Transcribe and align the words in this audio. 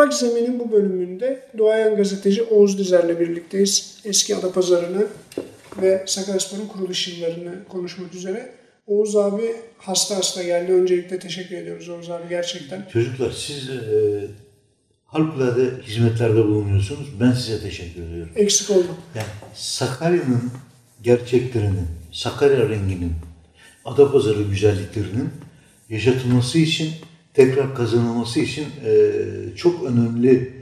Toprak 0.00 0.14
Zemin'in 0.14 0.60
bu 0.60 0.72
bölümünde 0.72 1.42
duayen 1.58 1.96
gazeteci 1.96 2.42
Oğuz 2.42 2.78
Dizer'le 2.78 3.20
birlikteyiz. 3.20 4.00
Eski 4.04 4.36
Adapazarı'nı 4.36 5.06
ve 5.82 6.04
Sakaryaspor'un 6.06 6.66
kuruluş 6.66 7.08
yıllarını 7.08 7.64
konuşmak 7.68 8.14
üzere. 8.14 8.52
Oğuz 8.86 9.16
abi 9.16 9.56
hasta 9.78 10.16
hasta 10.16 10.42
geldi. 10.42 10.72
Öncelikle 10.72 11.18
teşekkür 11.18 11.56
ediyoruz 11.56 11.88
Oğuz 11.88 12.10
abi 12.10 12.28
gerçekten. 12.28 12.88
Çocuklar 12.92 13.30
siz 13.30 13.70
e, 13.70 13.76
harikulade 15.04 15.82
hizmetlerde 15.82 16.44
bulunuyorsunuz. 16.44 17.08
Ben 17.20 17.32
size 17.32 17.60
teşekkür 17.60 18.02
ediyorum. 18.02 18.32
Eksik 18.36 18.70
oldum. 18.70 18.96
Yani 19.14 19.26
Sakarya'nın 19.54 20.50
gerçeklerinin, 21.02 21.88
Sakarya 22.12 22.68
renginin, 22.68 23.12
Adapazarı 23.84 24.42
güzelliklerinin 24.42 25.28
yaşatılması 25.88 26.58
için, 26.58 26.90
tekrar 27.34 27.74
kazanılması 27.74 28.40
için 28.40 28.66
e, 28.84 29.12
çok 29.56 29.84
önemli 29.84 30.52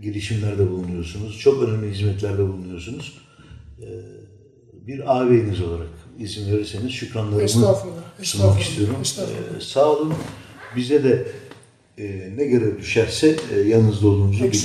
girişimlerde 0.00 0.70
bulunuyorsunuz. 0.70 1.38
Çok 1.38 1.62
önemli 1.62 1.94
hizmetlerde 1.94 2.38
bulunuyorsunuz. 2.48 3.18
E, 3.80 3.88
bir 4.86 5.16
ağabeyiniz 5.16 5.60
olarak 5.60 5.88
izin 6.18 6.52
verirseniz 6.52 6.92
şükranlarımı 6.92 7.42
Estağfurullah, 7.42 8.02
sunmak 8.22 8.22
estağfurullah, 8.22 8.60
istiyorum. 8.60 8.96
estağfurullah. 9.02 9.56
E, 9.56 9.60
sağ 9.60 9.88
olun. 9.90 10.14
Bize 10.76 11.04
de 11.04 11.26
e, 11.98 12.32
ne 12.36 12.44
görev 12.44 12.78
düşerse 12.78 13.36
e, 13.54 13.60
yanınızda 13.60 14.06
olduğumuzu 14.08 14.44
bilin. 14.44 14.60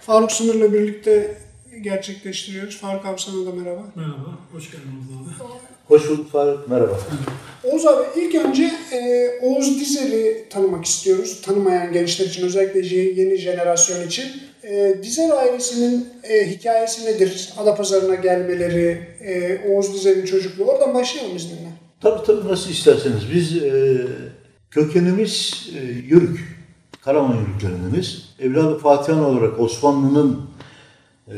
Faruk 0.00 0.32
Sınır'la 0.32 0.72
birlikte 0.72 1.38
gerçekleştiriyoruz. 1.82 2.76
Faruk 2.76 3.06
abi 3.06 3.20
sana 3.20 3.46
da 3.46 3.52
merhaba. 3.52 3.92
Merhaba, 3.94 4.38
hoş 4.52 4.70
geldiniz 4.70 5.04
abi. 5.40 5.44
Hoş 5.88 6.08
bulduk 6.08 6.30
Faruk, 6.32 6.68
merhaba. 6.68 6.98
Oğuz 7.64 7.86
abi 7.86 8.02
ilk 8.16 8.34
önce 8.34 8.70
e, 8.92 9.30
Oğuz 9.42 9.80
Dizer'i 9.80 10.44
tanımak 10.50 10.84
istiyoruz. 10.84 11.42
Tanımayan 11.42 11.92
gençler 11.92 12.26
için 12.26 12.46
özellikle 12.46 12.96
yeni 12.96 13.36
jenerasyon 13.36 14.06
için. 14.06 14.24
E, 14.62 14.94
Dizer 15.02 15.30
ailesinin 15.30 16.08
e, 16.22 16.50
hikayesi 16.50 17.06
nedir? 17.06 17.52
Adapazarı'na 17.58 18.14
gelmeleri, 18.14 19.06
e, 19.20 19.60
Oğuz 19.68 19.94
Dizer'in 19.94 20.24
çocukluğu. 20.24 20.64
Oradan 20.64 20.94
başlayalım 20.94 21.36
izninle. 21.36 21.72
Tabii 22.00 22.26
tabii 22.26 22.48
nasıl 22.48 22.70
isterseniz. 22.70 23.32
Biz 23.34 23.56
e, 23.56 23.98
kökenimiz 24.70 25.68
e, 25.80 25.80
Yörük. 26.14 26.58
Karaman 27.04 27.36
Yörüklerindeniz. 27.36 28.22
Evladı 28.40 28.78
Fatihan 28.78 29.24
olarak 29.24 29.60
Osmanlı'nın 29.60 30.40
e, 31.28 31.34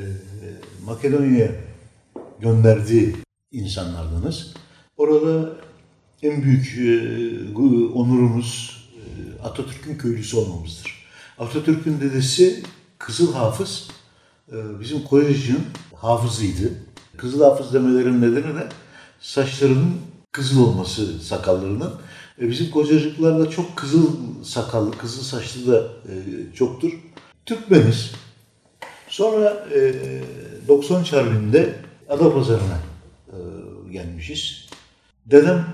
Makedonya'ya 0.86 1.48
gönderdiği 2.40 3.14
insanlardanız. 3.52 4.54
Orada 4.96 5.52
en 6.22 6.42
büyük 6.42 6.78
e, 6.78 7.58
onurumuz 7.94 8.80
e, 8.94 9.42
Atatürk'ün 9.42 9.98
köylüsü 9.98 10.36
olmamızdır. 10.36 11.06
Atatürk'ün 11.38 12.00
dedesi 12.00 12.62
Kızıl 12.98 13.34
Hafız 13.34 13.88
e, 14.52 14.80
bizim 14.80 15.04
kolejin 15.04 15.60
hafızıydı. 15.96 16.72
Kızıl 17.16 17.40
Hafız 17.40 17.74
demelerin 17.74 18.20
nedeni 18.20 18.54
de 18.54 18.68
saçlarının 19.20 19.94
kızıl 20.32 20.66
olması 20.66 21.20
sakallarının. 21.20 21.92
Bizim 22.40 22.70
kocacıklarda 22.70 23.50
çok 23.50 23.76
kızıl 23.76 24.08
sakallı, 24.44 24.90
kızıl 24.90 25.22
saçlı 25.22 25.72
da 25.72 25.88
çoktur. 26.54 26.92
Türkmeniz. 27.46 28.10
Sonra 29.08 29.66
e, 29.74 29.94
90 30.68 31.04
Harbi'nde 31.04 31.74
Adapazarı'na 32.08 32.89
gelmişiz. 33.90 34.68
Dedem 35.26 35.66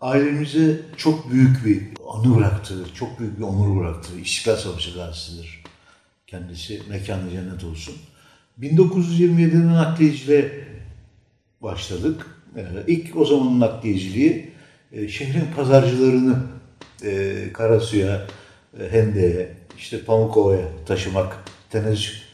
ailemize 0.00 0.80
çok 0.96 1.30
büyük 1.30 1.64
bir 1.64 1.82
anı 2.08 2.36
bıraktı, 2.36 2.74
çok 2.94 3.20
büyük 3.20 3.38
bir 3.38 3.44
onur 3.44 3.80
bıraktı. 3.80 4.20
İstiklal 4.20 4.56
Savaşı 4.56 4.94
gazisidir 4.94 5.62
kendisi. 6.26 6.82
Mekanı 6.88 7.30
cennet 7.30 7.64
olsun. 7.64 7.94
1927'de 8.60 9.66
nakliyeciliğe 9.66 10.66
başladık. 11.62 12.26
Ee, 12.56 12.62
ilk 12.86 13.16
o 13.16 13.24
zamanın 13.24 13.60
nakliyeciliği 13.60 14.52
e, 14.92 15.08
şehrin 15.08 15.52
pazarcılarını 15.56 16.42
e, 17.04 17.34
Karasu'ya, 17.52 18.26
e, 18.80 18.92
Hende'ye, 18.92 19.56
işte 19.78 20.04
Pamukova'ya 20.04 20.68
taşımak, 20.86 21.44
tenezzül 21.70 22.25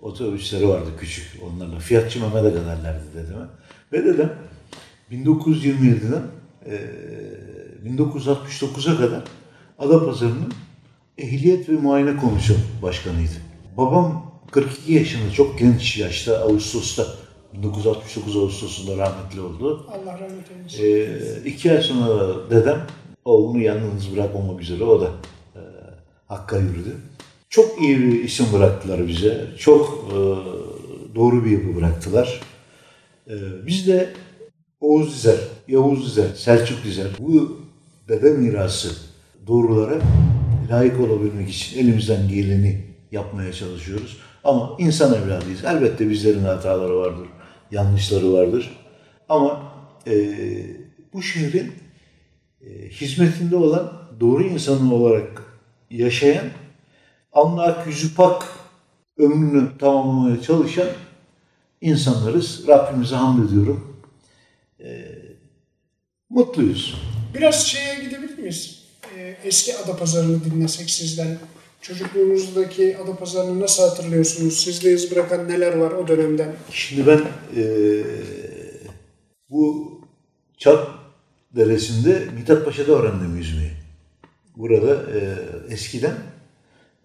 otobüsleri 0.00 0.68
vardı 0.68 0.90
küçük 1.00 1.42
onlarla. 1.42 1.78
Fiyatçı 1.78 2.20
Mehmet'e 2.20 2.54
kadarlardı 2.54 3.04
dedeme. 3.14 3.44
Ve 3.92 4.04
dedem 4.04 4.32
1927'den 5.12 6.22
e, 6.66 6.78
1969'a 7.86 8.96
kadar 8.96 9.22
Adapazarı'nın 9.78 10.52
ehliyet 11.18 11.68
ve 11.68 11.72
muayene 11.72 12.16
komisyon 12.16 12.58
başkanıydı. 12.82 13.32
Babam 13.76 14.32
42 14.50 14.92
yaşında 14.92 15.32
çok 15.32 15.58
genç 15.58 15.98
yaşta 15.98 16.38
Ağustos'ta 16.38 17.06
1969 17.52 18.36
Ağustos'unda 18.36 18.96
rahmetli 18.96 19.40
oldu. 19.40 19.86
Allah 19.92 20.12
rahmet 20.12 20.50
eylesin. 20.50 21.44
Ee, 21.44 21.48
iki 21.48 21.72
ay 21.72 21.82
sonra 21.82 22.50
dedem 22.50 22.86
oğlunu 23.24 23.58
yalnız 23.58 24.16
bırakmamak 24.16 24.60
üzere 24.60 24.84
o 24.84 25.00
da 25.00 25.10
e, 25.54 25.60
Hakk'a 26.26 26.58
yürüdü. 26.58 26.96
Çok 27.50 27.82
iyi 27.82 27.98
bir 27.98 28.24
isim 28.24 28.46
bıraktılar 28.52 29.08
bize. 29.08 29.46
Çok 29.58 30.08
e, 30.12 30.16
doğru 31.14 31.44
bir 31.44 31.50
yapı 31.50 31.76
bıraktılar. 31.76 32.40
E, 33.26 33.34
biz 33.66 33.86
de 33.86 34.10
Oğuz 34.80 35.14
Dizer, 35.14 35.36
Yavuz 35.68 36.06
Dizer, 36.06 36.28
Selçuk 36.36 36.84
Dizer 36.84 37.06
bu 37.18 37.60
dede 38.08 38.30
mirası 38.30 38.96
doğrulara 39.46 40.00
layık 40.70 41.00
olabilmek 41.00 41.50
için 41.50 41.78
elimizden 41.78 42.28
geleni 42.28 42.84
yapmaya 43.12 43.52
çalışıyoruz. 43.52 44.16
Ama 44.44 44.76
insan 44.78 45.14
evladıyız. 45.14 45.64
Elbette 45.64 46.10
bizlerin 46.10 46.44
hataları 46.44 46.96
vardır, 46.96 47.26
yanlışları 47.70 48.32
vardır. 48.32 48.76
Ama 49.28 49.72
e, 50.06 50.14
bu 51.12 51.22
şehrin 51.22 51.72
e, 52.60 52.88
hizmetinde 52.88 53.56
olan 53.56 53.92
doğru 54.20 54.42
insanı 54.42 54.94
olarak 54.94 55.42
yaşayan, 55.90 56.46
alnı 57.32 57.62
ak 57.62 57.86
yüzü 57.86 58.14
pak 58.14 58.46
ömrünü 59.18 59.78
tamamlamaya 59.78 60.42
çalışan 60.42 60.88
insanlarız. 61.80 62.68
Rabbimize 62.68 63.16
hamd 63.16 63.48
ediyorum. 63.48 63.96
E, 64.80 65.08
mutluyuz. 66.30 66.94
Biraz 67.34 67.66
şeye 67.66 68.04
gidebilir 68.04 68.38
miyiz? 68.38 68.82
E, 69.16 69.36
eski 69.44 69.76
Adapazarı'nı 69.76 70.44
dinlesek 70.44 70.90
sizden. 70.90 71.38
Çocukluğunuzdaki 71.82 72.98
Adapazarı'nı 72.98 73.60
nasıl 73.60 73.82
hatırlıyorsunuz? 73.88 74.60
Sizde 74.64 74.92
iz 74.92 75.10
bırakan 75.10 75.48
neler 75.48 75.76
var 75.76 75.90
o 75.90 76.08
dönemden? 76.08 76.54
Şimdi 76.70 77.06
ben 77.06 77.20
eee, 77.56 78.04
bu 79.50 79.92
Çat 80.58 80.88
Deresi'nde 81.56 82.24
Mithat 82.34 82.64
Paşa'da 82.64 82.92
öğrendim 82.92 83.36
yüzmeyi. 83.36 83.70
Burada 84.56 85.12
eee, 85.14 85.34
eskiden 85.70 86.14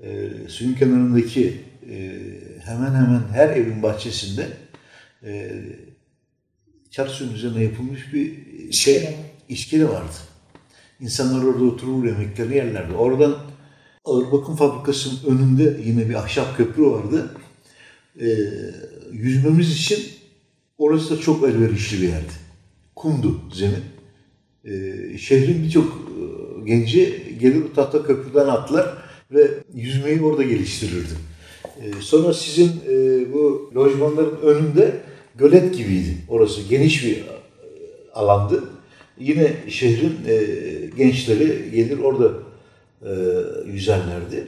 eee, 0.03 0.29
suyun 0.47 0.73
kenarındaki 0.73 1.59
eee, 1.89 2.13
hemen 2.65 2.93
hemen 2.95 3.21
her 3.33 3.49
evin 3.49 3.83
bahçesinde 3.83 4.47
eee 5.23 5.53
çat 6.91 7.09
suyun 7.09 7.33
üzerine 7.33 7.63
yapılmış 7.63 8.13
bir 8.13 8.33
şey, 8.71 9.09
iskele 9.49 9.89
vardı. 9.89 10.13
İnsanlar 10.99 11.43
orada 11.43 11.63
oturur 11.63 12.05
yemeklerini 12.05 12.55
yerlerdi. 12.55 12.93
Oradan 12.93 13.35
ağır 14.05 14.31
bakım 14.31 14.55
fabrikasının 14.55 15.35
önünde 15.37 15.79
yine 15.85 16.09
bir 16.09 16.13
ahşap 16.15 16.57
köprü 16.57 16.83
vardı. 16.83 17.35
Ee, 18.21 18.25
yüzmemiz 19.11 19.71
için 19.71 19.99
orası 20.77 21.17
da 21.17 21.21
çok 21.21 21.49
elverişli 21.49 22.01
bir 22.01 22.07
yerdi. 22.07 22.33
Kumdu 22.95 23.41
zemin. 23.53 23.83
Ee, 24.65 25.17
şehrin 25.17 25.63
birçok 25.63 25.85
e, 25.85 26.21
genci 26.65 27.23
gelir 27.41 27.63
tahta 27.75 28.03
köprüden 28.03 28.47
atlar 28.47 29.02
ve 29.31 29.51
yüzmeyi 29.75 30.21
orada 30.21 30.43
geliştirirdi. 30.43 31.13
Ee, 31.81 32.01
sonra 32.01 32.33
sizin 32.33 32.71
e, 32.89 32.93
bu 33.33 33.71
lojmanların 33.75 34.37
önünde 34.41 35.01
gölet 35.35 35.77
gibiydi. 35.77 36.17
Orası 36.29 36.61
geniş 36.61 37.05
bir 37.05 37.17
e, 37.17 37.23
alandı. 38.13 38.63
Yine 39.19 39.53
şehrin 39.69 40.17
e, 40.27 40.45
gençleri 40.97 41.71
gelir 41.71 41.99
orada 41.99 42.31
e, 43.01 43.11
yüzerlerdi. 43.71 44.47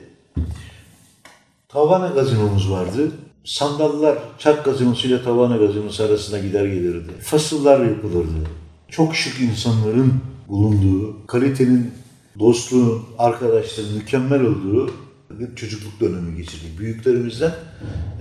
Tavana 1.68 2.08
gazinomuz 2.08 2.72
vardı. 2.72 3.12
Sandallar 3.44 4.18
çak 4.40 4.66
gazinosuyla 4.66 5.24
Tavana 5.24 5.58
gazinosu 5.58 6.04
arasında 6.04 6.40
gider 6.40 6.66
gelirdi. 6.66 7.12
Fasıllar 7.22 7.86
yapılırdı. 7.86 8.50
Çok 8.90 9.16
şık 9.16 9.42
insanların 9.42 10.14
bulunduğu, 10.48 11.28
kalitenin, 11.28 11.92
dostluğun, 12.40 13.04
arkadaşlığın 13.18 13.94
mükemmel 13.94 14.42
olduğu 14.42 14.94
bir 15.30 15.56
çocukluk 15.56 16.00
dönemi 16.00 16.38
geçirdik. 16.38 16.80
Büyüklerimizden 16.80 17.54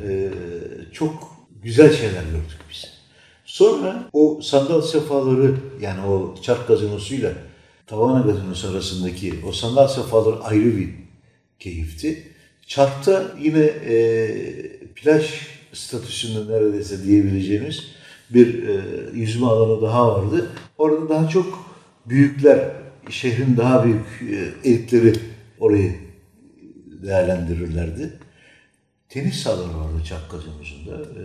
e, 0.08 0.32
çok 0.93 1.37
güzel 1.62 1.93
şeyler 1.93 2.22
gördük 2.22 2.58
biz. 2.70 2.84
Sonra 3.44 4.08
o 4.12 4.40
sandal 4.43 4.82
sefaları 4.82 5.55
yani 5.81 6.06
o 6.06 6.34
çark 6.43 6.69
gazinosuyla 6.69 7.32
Tavana 7.87 8.20
gazinosu 8.20 8.69
arasındaki 8.69 9.34
o 9.49 9.52
sandal 9.52 9.88
sefaları 9.88 10.40
ayrı 10.40 10.76
bir 10.76 10.88
keyifti. 11.58 12.28
Çark'ta 12.67 13.34
yine 13.40 13.64
e, 13.64 13.96
plaj 14.94 15.25
statüsünde 15.72 16.52
neredeyse 16.52 17.05
diyebileceğimiz 17.05 17.82
bir 18.31 18.69
e, 18.69 18.81
yüzme 19.14 19.46
alanı 19.46 19.82
daha 19.82 20.08
vardı. 20.08 20.50
Orada 20.78 21.08
daha 21.08 21.28
çok 21.28 21.70
büyükler, 22.06 22.70
şehrin 23.10 23.56
daha 23.56 23.84
büyük 23.84 24.22
e, 24.22 24.68
elitleri 24.68 25.14
orayı 25.58 25.96
değerlendirirlerdi. 27.02 28.18
Tenis 29.08 29.42
sahaları 29.42 29.78
vardı 29.78 30.04
Çark 30.04 30.30
Gazinosu'nda. 30.30 31.02
E, 31.02 31.24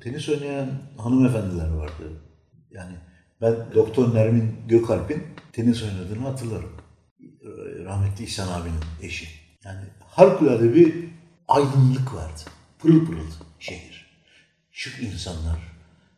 tenis 0.00 0.28
oynayan 0.28 0.68
hanımefendiler 0.98 1.68
vardı. 1.68 2.22
Yani 2.70 2.92
ben 3.40 3.54
Doktor 3.74 4.14
Nermin 4.14 4.54
Gökalp'in 4.68 5.22
tenis 5.52 5.82
oynadığını 5.82 6.28
hatırlarım. 6.28 6.72
Rahmetli 7.84 8.24
İhsan 8.24 8.60
abinin 8.60 8.80
eşi. 9.02 9.28
Yani 9.64 9.80
harikulade 10.00 10.74
bir 10.74 10.94
aydınlık 11.48 12.14
vardı. 12.14 12.40
Pırıl 12.78 13.06
pırıl 13.06 13.30
şehir. 13.58 14.06
Şık 14.70 15.02
insanlar, 15.02 15.58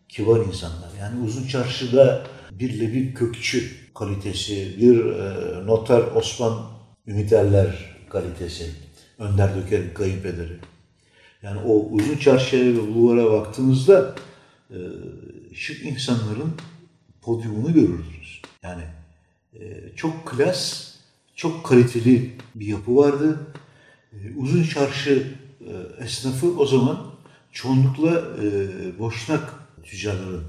kibar 0.09 0.41
insanlar. 0.41 0.91
Yani 1.01 1.25
uzun 1.25 1.47
çarşıda 1.47 2.27
bir 2.59 2.93
bir 2.93 3.15
kökçü 3.15 3.71
kalitesi, 3.95 4.77
bir 4.81 5.05
e, 5.05 5.67
noter 5.67 6.03
Osman 6.15 6.73
Ümiterler 7.07 7.97
kalitesi, 8.09 8.71
Önder 9.19 9.57
Döker'in 9.57 9.95
kayınpederi. 9.95 10.59
Yani 11.43 11.61
o 11.61 11.89
uzun 11.91 12.17
çarşıya 12.17 12.65
ve 12.65 12.95
bulvara 12.95 13.33
baktığınızda 13.33 14.15
e, 14.71 14.77
şık 15.55 15.85
insanların 15.85 16.53
podyumunu 17.23 17.75
görürdünüz. 17.75 18.43
Yani 18.63 18.83
e, 19.55 19.61
çok 19.97 20.27
klas, 20.27 20.95
çok 21.37 21.67
kaliteli 21.67 22.33
bir 22.55 22.67
yapı 22.67 22.97
vardı. 22.97 23.41
E, 24.13 24.17
uzun 24.37 24.63
çarşı 24.63 25.35
e, 25.61 26.05
esnafı 26.05 26.59
o 26.59 26.67
zaman 26.67 27.07
çoğunlukla 27.53 28.23
e, 28.43 28.99
boşnak 28.99 29.55
tüccarların, 29.83 30.45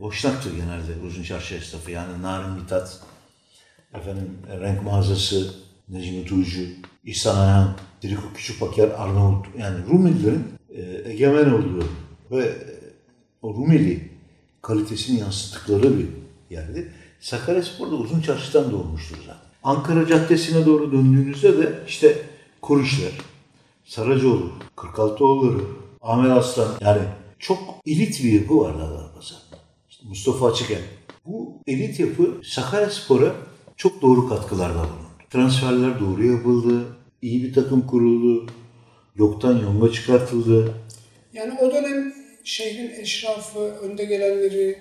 boşnaktır 0.00 0.56
genelde 0.56 1.06
uzun 1.06 1.22
çarşı 1.22 1.54
esnafı. 1.54 1.90
Yani 1.90 2.22
Narin 2.22 2.50
Mithat, 2.50 3.00
efendim 3.94 4.30
renk 4.60 4.82
mağazası, 4.82 5.54
Necmi 5.88 6.24
Tuğcu, 6.24 6.60
İhsan 7.04 7.36
Ayhan, 7.36 7.76
Diriko 8.02 8.32
Küçükbaker, 8.34 8.88
Arnavut, 8.88 9.46
yani 9.58 9.76
Rumelilerin 9.90 10.44
e, 10.70 11.10
egemen 11.10 11.50
olduğu 11.50 11.88
ve 12.30 12.44
e, 12.44 12.56
o 13.42 13.54
Rumeli 13.54 14.10
kalitesini 14.62 15.20
yansıttıkları 15.20 15.98
bir 15.98 16.06
yerdi. 16.50 16.92
Sakaryaspor 17.20 17.90
da 17.90 17.94
uzun 17.94 18.20
çarşıdan 18.20 18.70
doğmuştur 18.70 19.16
zaten. 19.16 19.46
Ankara 19.62 20.06
Caddesi'ne 20.06 20.66
doğru 20.66 20.92
döndüğünüzde 20.92 21.58
de 21.58 21.78
işte 21.88 22.18
Kuruşlar, 22.62 23.12
Saracoğlu, 23.84 24.52
Kırkaltıoğulları, 24.76 25.64
Ahmet 26.02 26.30
Aslan 26.30 26.68
yani 26.80 27.02
çok 27.38 27.58
elit 27.86 28.24
bir 28.24 28.32
yapı 28.32 28.60
vardı 28.60 28.82
Adapazarı'nda. 28.82 29.55
İşte 29.55 29.55
Mustafa 30.08 30.46
Açıken. 30.52 30.78
Bu 31.26 31.62
elit 31.66 32.00
yapı 32.00 32.40
Sakaryaspor'a 32.44 33.34
çok 33.76 34.02
doğru 34.02 34.28
katkılarda 34.28 34.78
bulundu. 34.78 35.06
Transferler 35.30 36.00
doğru 36.00 36.26
yapıldı, 36.26 36.84
iyi 37.22 37.42
bir 37.42 37.54
takım 37.54 37.86
kuruldu, 37.86 38.46
yoktan 39.16 39.58
yonga 39.58 39.92
çıkartıldı. 39.92 40.74
Yani 41.32 41.58
o 41.60 41.72
dönem 41.72 42.14
şehrin 42.44 43.00
eşrafı, 43.00 43.58
önde 43.58 44.04
gelenleri, 44.04 44.78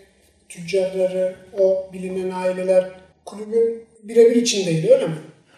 tüccarları, 0.50 1.36
o 1.60 1.90
bilinen 1.94 2.30
aileler 2.30 2.92
kulübün 3.26 3.84
birebir 4.04 4.36
içindeydi 4.36 4.94
öyle 4.94 5.08
mi? 5.08 5.18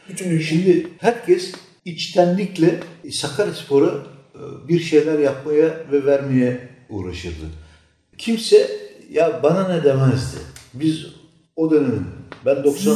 Bütünüyle. 0.10 0.44
Şimdi 0.44 0.88
herkes 0.98 1.52
içtenlikle 1.86 2.80
Sakaryaspor'a 3.12 4.06
e, 4.36 4.68
bir 4.68 4.80
şeyler 4.80 5.20
yapmaya 5.20 5.84
ve 5.92 6.06
vermeye 6.06 6.60
uğraşırdı. 6.90 7.46
Kimse 8.18 8.87
ya 9.10 9.44
bana 9.44 9.68
ne 9.68 9.84
demezdi. 9.84 10.38
Biz 10.74 11.06
o 11.56 11.72
dönemin 11.72 12.06
ben 12.46 12.64
90 12.64 12.94
e, 12.94 12.96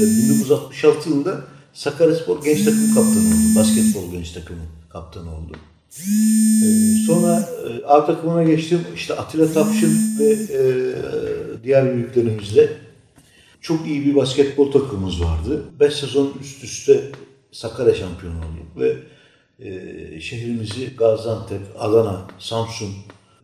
1966 0.00 1.08
yılında 1.08 1.40
Sakaryaspor 1.72 2.44
genç 2.44 2.64
takım 2.64 2.94
kaptanı 2.94 3.26
oldum. 3.26 3.56
Basketbol 3.56 4.12
genç 4.12 4.32
takımı 4.32 4.60
kaptanı 4.90 5.36
oldum. 5.36 5.56
Ee, 5.98 7.06
sonra 7.06 7.48
e, 7.68 7.84
A 7.86 8.06
takımına 8.06 8.42
geçtim. 8.42 8.80
İşte 8.94 9.14
Atilla 9.14 9.52
Tapşın 9.52 10.18
ve 10.18 10.30
e, 10.30 10.60
diğer 11.64 11.94
büyüklerimizle 11.94 12.68
çok 13.60 13.86
iyi 13.86 14.06
bir 14.06 14.14
basketbol 14.14 14.72
takımımız 14.72 15.22
vardı. 15.22 15.62
5 15.80 15.94
sezon 15.94 16.32
üst 16.40 16.64
üste 16.64 17.12
Sakarya 17.52 17.94
şampiyonu 17.94 18.36
olduk 18.36 18.76
ve 18.76 18.96
e, 19.58 20.20
şehrimizi 20.20 20.96
Gaziantep, 20.96 21.60
Adana, 21.78 22.26
Samsun, 22.38 22.94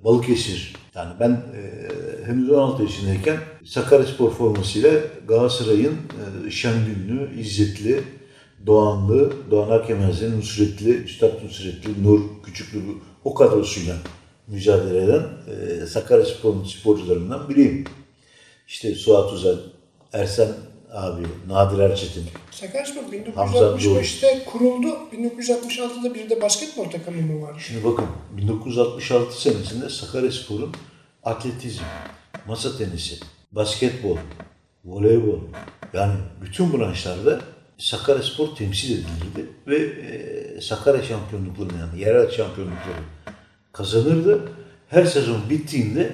Balıkesir 0.05 0.75
yani 0.99 1.12
ben 1.21 1.31
e, 1.31 1.62
henüz 2.27 2.50
16 2.50 2.83
yaşındayken 2.83 3.37
Sakaryaspor 3.65 4.31
formasıyla 4.31 4.91
Galatasaray'ın 5.29 5.97
e, 6.47 6.50
Şengünlü, 6.50 7.41
İzzetli, 7.41 8.03
Doğanlı, 8.67 9.33
Doğan 9.50 9.71
Akemezli, 9.71 10.39
Nusretli, 10.39 10.91
Üstad 10.91 11.45
Nusretli, 11.45 12.03
Nur 12.03 12.21
Küçüklü 12.43 12.81
o 13.25 13.35
kadrosuyla 13.35 13.97
mücadele 14.49 15.05
eden 15.05 15.23
e, 15.49 15.87
Sakaryaspor'un 15.87 16.65
sporcularından 16.65 17.49
biriyim. 17.49 17.85
İşte 18.69 18.94
Suat 18.94 19.33
Uzel, 19.33 19.56
Ersen 20.12 20.49
abi, 20.93 21.23
Nadir 21.49 21.79
Erçetin, 21.79 22.25
Sakaryaspor 22.50 23.02
Hamza 23.35 23.58
1965'te 23.58 24.44
kuruldu. 24.44 24.99
1966'da 25.12 26.14
bir 26.14 26.31
de 26.31 26.43
basketbol 26.43 26.90
takımı 26.90 27.23
mı 27.23 27.43
var? 27.43 27.64
Şimdi 27.67 27.85
bakın 27.85 28.06
1966 28.37 29.40
senesinde 29.40 29.88
Sakaryaspor'un 29.88 30.73
atletizm, 31.25 31.82
masa 32.46 32.79
tenisi, 32.79 33.17
basketbol, 33.52 34.17
voleybol 34.85 35.40
yani 35.93 36.14
bütün 36.43 36.73
branşlarda 36.73 37.41
Sakaryaspor 37.79 38.56
temsil 38.56 38.93
edilirdi 38.93 39.50
ve 39.67 39.76
e, 39.76 40.61
Sakarya 40.61 41.02
şampiyonluklarını 41.02 41.79
yani 41.79 42.00
yerel 42.00 42.31
şampiyonlukları 42.31 43.02
kazanırdı. 43.73 44.52
Her 44.88 45.05
sezon 45.05 45.50
bittiğinde 45.50 46.12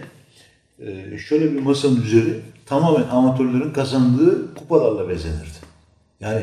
e, 0.79 1.19
şöyle 1.19 1.53
bir 1.53 1.60
masanın 1.60 2.03
üzeri 2.03 2.41
tamamen 2.67 3.09
amatörlerin 3.09 3.73
kazandığı 3.73 4.55
kupalarla 4.55 5.09
bezenirdi. 5.09 5.59
Yani 6.21 6.43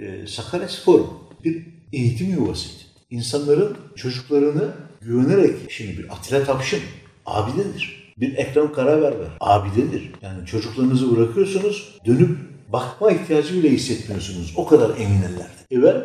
e, 0.00 0.26
Sakaryaspor 0.26 1.00
bir 1.44 1.66
eğitim 1.92 2.30
yuvasıydı. 2.30 2.82
İnsanların 3.10 3.76
çocuklarını 3.96 4.68
güvenerek, 5.00 5.56
şimdi 5.68 5.98
bir 5.98 6.12
Atilla 6.12 6.44
Tapşın 6.44 6.80
abidedir. 7.26 8.12
Bir 8.18 8.36
Ekrem 8.36 8.72
Karaberber 8.72 9.28
abidedir. 9.40 10.12
Yani 10.22 10.46
çocuklarınızı 10.46 11.16
bırakıyorsunuz, 11.16 11.98
dönüp 12.06 12.38
bakma 12.72 13.10
ihtiyacı 13.10 13.54
bile 13.54 13.70
hissetmiyorsunuz. 13.70 14.54
O 14.56 14.66
kadar 14.66 14.90
eminlerdi. 14.90 15.60
E 15.72 15.82
ben 15.82 16.02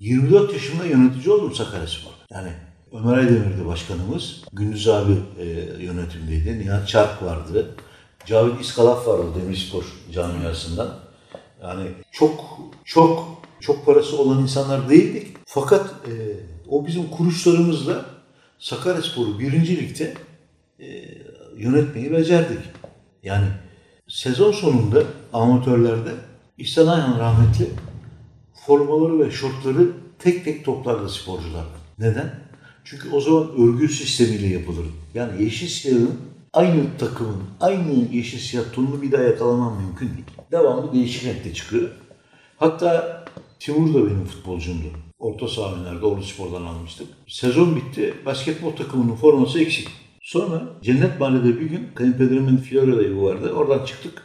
24 0.00 0.52
yaşında 0.52 0.84
yönetici 0.84 1.34
oldum 1.34 1.54
Sakaryaspor'da. 1.54 2.16
Yani 2.30 2.52
Ömer 2.92 3.18
Aydemir'di 3.18 3.66
başkanımız. 3.66 4.44
Gündüz 4.52 4.88
abi 4.88 5.12
e, 5.38 5.44
yönetimdeydi. 5.84 6.58
Nihat 6.58 6.88
Çark 6.88 7.22
vardı. 7.22 7.74
Cavit 8.26 8.60
İskalaf 8.60 9.06
vardı 9.06 9.26
Demirspor 9.40 9.84
camiasından. 10.12 10.98
Yani 11.62 11.88
çok 12.12 12.60
çok 12.84 13.42
çok 13.60 13.86
parası 13.86 14.18
olan 14.18 14.42
insanlar 14.42 14.88
değildik. 14.88 15.36
Fakat 15.46 15.90
e, 15.90 16.12
o 16.68 16.86
bizim 16.86 17.10
kuruşlarımızla 17.10 18.06
Sakaryaspor'u 18.58 19.38
birinci 19.38 19.76
ligde 19.76 20.14
e, 20.80 20.86
yönetmeyi 21.56 22.12
becerdik. 22.12 22.58
Yani 23.22 23.46
sezon 24.08 24.52
sonunda 24.52 25.02
amatörlerde 25.32 26.10
İhsan 26.58 26.86
Ayhan 26.86 27.18
rahmetli 27.18 27.70
formaları 28.66 29.18
ve 29.18 29.30
şortları 29.30 29.90
tek 30.18 30.44
tek 30.44 30.64
toplardı 30.64 31.08
sporcular. 31.08 31.64
Neden? 31.98 32.34
Çünkü 32.84 33.10
o 33.10 33.20
zaman 33.20 33.50
örgü 33.58 33.88
sistemiyle 33.88 34.46
yapılır. 34.46 34.86
Yani 35.14 35.42
yeşil 35.42 35.68
siyahın 35.68 36.20
aynı 36.56 36.96
takımın, 36.98 37.42
aynı 37.60 37.92
yeşil 38.12 38.38
siyah 38.38 38.64
tonunu 38.72 39.02
bir 39.02 39.12
daha 39.12 39.22
yakalamam 39.22 39.82
mümkün 39.82 40.08
değil. 40.08 40.26
Devamlı 40.52 40.92
değişik 40.92 41.24
renkte 41.24 41.54
çıkıyor. 41.54 41.90
Hatta 42.56 43.24
Timur 43.60 43.94
da 43.94 44.06
benim 44.06 44.24
futbolcumdu. 44.24 44.86
Orta 45.18 45.48
saha 45.48 45.74
oynardı, 45.74 46.06
Ordu 46.06 46.22
Spor'dan 46.22 46.62
almıştık. 46.62 47.06
Sezon 47.26 47.76
bitti, 47.76 48.14
basketbol 48.26 48.72
takımının 48.72 49.14
forması 49.14 49.60
eksik. 49.60 49.88
Sonra 50.22 50.62
Cennet 50.82 51.20
Mahalle'de 51.20 51.60
bir 51.60 51.66
gün 51.66 51.88
kayınpederimin 51.94 52.56
Florida 52.56 53.02
evi 53.02 53.22
vardı. 53.22 53.52
Oradan 53.52 53.84
çıktık. 53.84 54.22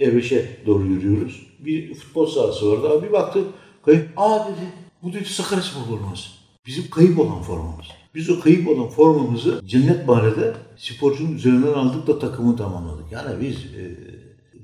E5'e 0.00 0.66
doğru 0.66 0.86
yürüyoruz. 0.86 1.46
Bir 1.58 1.94
futbol 1.94 2.26
sahası 2.26 2.72
vardı. 2.72 2.88
Abi 2.88 3.06
bir 3.06 3.12
baktık. 3.12 3.46
Kayıp, 3.84 4.08
aa 4.16 4.48
dedi 4.48 4.66
bu 5.02 5.12
dedi 5.12 5.24
Sakaryaspor 5.24 5.80
forması. 5.80 6.28
Bizim 6.66 6.90
kayıp 6.90 7.18
olan 7.18 7.42
formamız. 7.42 7.86
Biz 8.14 8.30
o 8.30 8.40
kayıp 8.40 8.68
olan 8.68 8.88
formamızı 8.88 9.60
Cennet 9.66 10.06
Mahalle'de 10.06 10.54
sporcunun 10.76 11.36
üzerinden 11.36 11.72
aldık 11.72 12.06
da 12.06 12.18
takımı 12.18 12.56
tamamladık. 12.56 13.12
Yani 13.12 13.40
biz 13.40 13.56
e, 13.56 13.96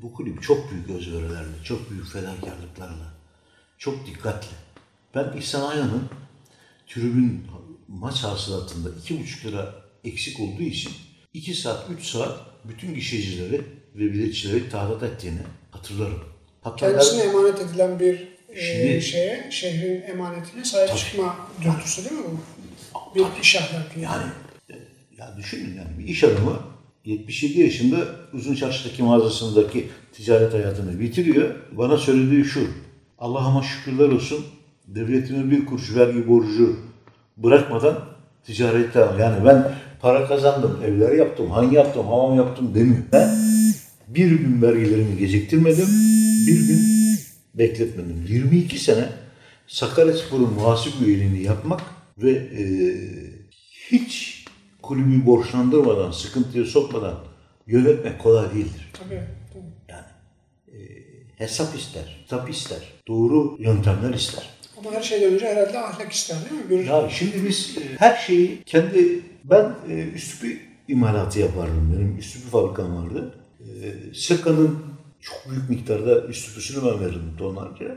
bu 0.02 0.12
kulüp 0.12 0.42
çok 0.42 0.70
büyük 0.70 0.90
özverilerle, 0.90 1.62
çok 1.64 1.90
büyük 1.90 2.06
fedakarlıklarla, 2.06 3.14
çok 3.78 4.06
dikkatli 4.06 4.56
Ben 5.14 5.32
İhsan 5.38 5.70
Ayhan'ın 5.70 6.02
tribün 6.86 7.42
maç 7.88 8.24
hasılatında 8.24 8.88
2,5 8.88 9.44
lira 9.48 9.74
eksik 10.04 10.40
olduğu 10.40 10.62
için 10.62 10.92
2 11.34 11.54
saat, 11.54 11.90
3 11.90 12.04
saat 12.06 12.38
bütün 12.64 12.94
gişecileri 12.94 13.62
ve 13.94 14.12
biletçileri 14.12 14.68
tadat 14.68 15.02
ettiğini 15.02 15.40
hatırlarım. 15.70 16.18
Hatta 16.62 16.76
Kendisine 16.76 17.22
emanet 17.22 17.60
edilen 17.60 18.00
bir 18.00 18.28
e, 18.48 18.60
Şimdi- 18.60 19.02
şeye, 19.02 19.48
şehrin 19.50 20.02
emanetine 20.02 20.64
sahip 20.64 20.96
çıkma 20.96 21.36
dürtüsü 21.62 22.04
değil 22.04 22.20
mi 22.20 22.26
bu? 22.32 22.38
Bir 23.14 23.24
iş 23.42 23.56
ahlakı. 23.56 24.00
Yani 24.00 24.24
e, 24.70 24.74
ya 25.18 25.36
düşünün 25.38 25.76
yani 25.76 25.98
bir 25.98 26.04
iş 26.04 26.24
adamı 26.24 26.60
77 27.04 27.60
yaşında 27.60 27.96
uzun 28.32 28.54
çarşıdaki 28.54 29.02
mağazasındaki 29.02 29.88
ticaret 30.12 30.54
hayatını 30.54 31.00
bitiriyor. 31.00 31.54
Bana 31.72 31.98
söylediği 31.98 32.44
şu. 32.44 32.68
Allah'ıma 33.18 33.62
şükürler 33.62 34.08
olsun 34.08 34.46
devletime 34.88 35.50
bir 35.50 35.66
kuruş 35.66 35.94
vergi 35.96 36.28
borcu 36.28 36.76
bırakmadan 37.36 38.04
ticarette. 38.44 39.06
Yani 39.20 39.44
ben 39.44 39.74
para 40.00 40.28
kazandım, 40.28 40.80
evler 40.84 41.12
yaptım, 41.12 41.50
han 41.50 41.70
yaptım, 41.70 42.06
hamam 42.06 42.36
yaptım 42.36 42.74
demiyor. 42.74 43.02
Ben 43.12 43.28
bir 44.08 44.30
gün 44.30 44.62
vergilerimi 44.62 45.18
geciktirmedim, 45.18 45.88
bir 46.46 46.66
gün 46.66 46.80
bekletmedim. 47.54 48.24
22 48.28 48.78
sene 48.78 49.08
Sakaryaspor'un 49.66 50.52
muhasip 50.54 50.92
üyeliğini 51.06 51.42
yapmak 51.42 51.80
ve 52.22 52.30
e, 52.30 52.64
hiç 53.90 54.44
kulübü 54.82 55.26
borçlandırmadan, 55.26 56.10
sıkıntıya 56.10 56.64
sokmadan 56.64 57.14
yönetmek 57.66 58.18
kolay 58.18 58.54
değildir. 58.54 58.90
Tabii. 58.92 59.22
tabii. 59.52 59.64
Yani 59.88 60.06
e, 60.68 60.78
hesap 61.36 61.76
ister, 61.78 62.18
kitap 62.22 62.50
ister, 62.50 62.78
doğru 63.08 63.56
yöntemler 63.58 64.14
ister. 64.14 64.50
Ama 64.78 64.92
her 64.92 65.02
şeyden 65.02 65.32
önce 65.32 65.46
herhalde 65.46 65.78
ahlak 65.78 66.12
ister 66.12 66.36
değil 66.50 66.62
mi? 66.62 66.70
Bir 66.70 66.86
Ya 66.86 67.08
şimdi 67.10 67.48
biz 67.48 67.78
e, 67.78 67.96
her 67.98 68.16
şeyi 68.16 68.62
kendi 68.66 69.22
ben 69.44 69.74
e, 69.88 69.92
üstüpü 70.14 70.58
imalatı 70.88 71.40
yapardım. 71.40 71.94
Benim 71.96 72.18
üstüpü 72.18 72.48
fabrikam 72.48 73.04
vardı. 73.04 73.34
E, 73.60 73.64
Seka'nın 74.14 74.78
çok 75.20 75.50
büyük 75.50 75.70
miktarda 75.70 76.26
üstüpüsünü 76.26 76.92
ben 76.92 77.00
verirdim 77.00 77.36
tonlarca. 77.38 77.96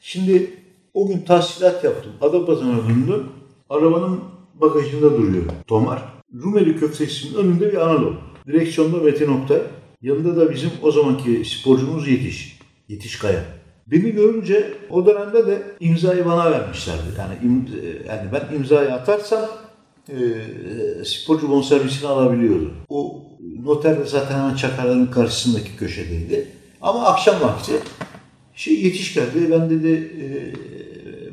Şimdi 0.00 0.50
o 0.94 1.08
gün 1.08 1.20
tahsilat 1.20 1.84
yaptım. 1.84 2.12
Adapazarı'na 2.20 2.88
döndüm. 2.88 3.32
Arabanın 3.70 4.20
bagajında 4.54 5.12
duruyor 5.16 5.44
tomar. 5.66 6.02
Rumeli 6.42 6.76
köftesinin 6.76 7.34
önünde 7.34 7.72
bir 7.72 7.76
Anadolu. 7.76 8.16
Direksiyonda 8.46 8.96
Metin 8.96 9.28
Oktay. 9.28 9.58
Yanında 10.02 10.36
da 10.36 10.50
bizim 10.50 10.70
o 10.82 10.90
zamanki 10.92 11.42
sporcumuz 11.44 12.08
Yetiş. 12.08 12.58
Yetiş 12.88 13.18
Kaya. 13.18 13.44
Beni 13.86 14.10
görünce 14.12 14.74
o 14.90 15.06
dönemde 15.06 15.46
de 15.46 15.62
imzayı 15.80 16.24
bana 16.24 16.50
vermişlerdi. 16.50 17.02
Yani, 17.18 17.34
im- 17.52 17.80
e, 17.86 18.06
yani 18.08 18.30
ben 18.32 18.56
imzayı 18.56 18.92
atarsam 18.92 19.48
e, 20.08 20.16
sporcu 21.04 21.48
bonservisini 21.48 22.08
alabiliyordu. 22.08 22.70
O 22.88 23.22
noter 23.64 23.98
de 23.98 24.04
zaten 24.04 24.38
hemen 24.38 24.54
Çakarların 24.54 25.06
karşısındaki 25.06 25.76
köşedeydi. 25.76 26.46
Ama 26.82 27.04
akşam 27.06 27.40
vakti 27.40 27.72
şey 28.54 28.84
yetiş 28.84 29.14
geldi. 29.14 29.50
Ben 29.50 29.70
dedi 29.70 30.10
e, 30.22 30.26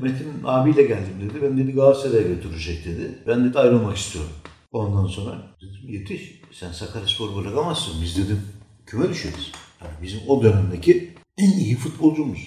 Metin 0.02 0.28
abiyle 0.44 0.84
geldim 0.84 1.14
dedi. 1.22 1.42
Ben 1.42 1.58
dedi 1.58 1.72
Galatasaray'a 1.72 2.28
götürecek 2.28 2.86
dedi. 2.86 3.20
Ben 3.28 3.46
dedi 3.46 3.60
ayrılmak 3.60 3.98
istiyorum. 3.98 4.32
Ondan 4.72 5.08
sonra 5.08 5.56
dedim 5.62 5.90
yetiş 5.94 6.42
sen 6.52 6.72
Sakaryaspor 6.72 7.36
bırakamazsın. 7.36 7.94
Biz 8.04 8.18
dedim 8.18 8.42
küme 8.86 9.10
düşeriz. 9.10 9.52
Yani 9.82 9.94
bizim 10.02 10.20
o 10.28 10.44
dönemdeki 10.44 11.14
en 11.38 11.52
iyi 11.52 11.76
futbolcumuz. 11.76 12.40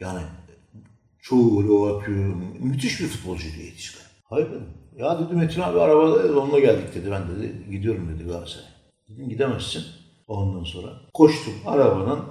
Yani 0.00 0.22
çoğu 1.20 1.50
golü 1.50 1.94
atıyor. 1.94 2.34
Müthiş 2.60 3.00
bir 3.00 3.06
futbolcuydu 3.06 3.56
yetişkin. 3.56 4.00
Hayır 4.24 4.50
dedim. 4.50 4.68
Ya 4.98 5.20
dedi 5.20 5.34
Metin 5.34 5.60
abi 5.60 5.80
arabada 5.80 6.40
onunla 6.40 6.58
geldik 6.58 6.94
dedi. 6.94 7.10
Ben 7.10 7.22
dedi 7.30 7.70
gidiyorum 7.70 8.08
dedi 8.14 8.24
Galatasaray'a. 8.24 8.70
Dedim 9.08 9.28
gidemezsin. 9.28 9.84
Ondan 10.28 10.64
sonra 10.64 10.92
koştum 11.14 11.54
arabadan 11.66 12.24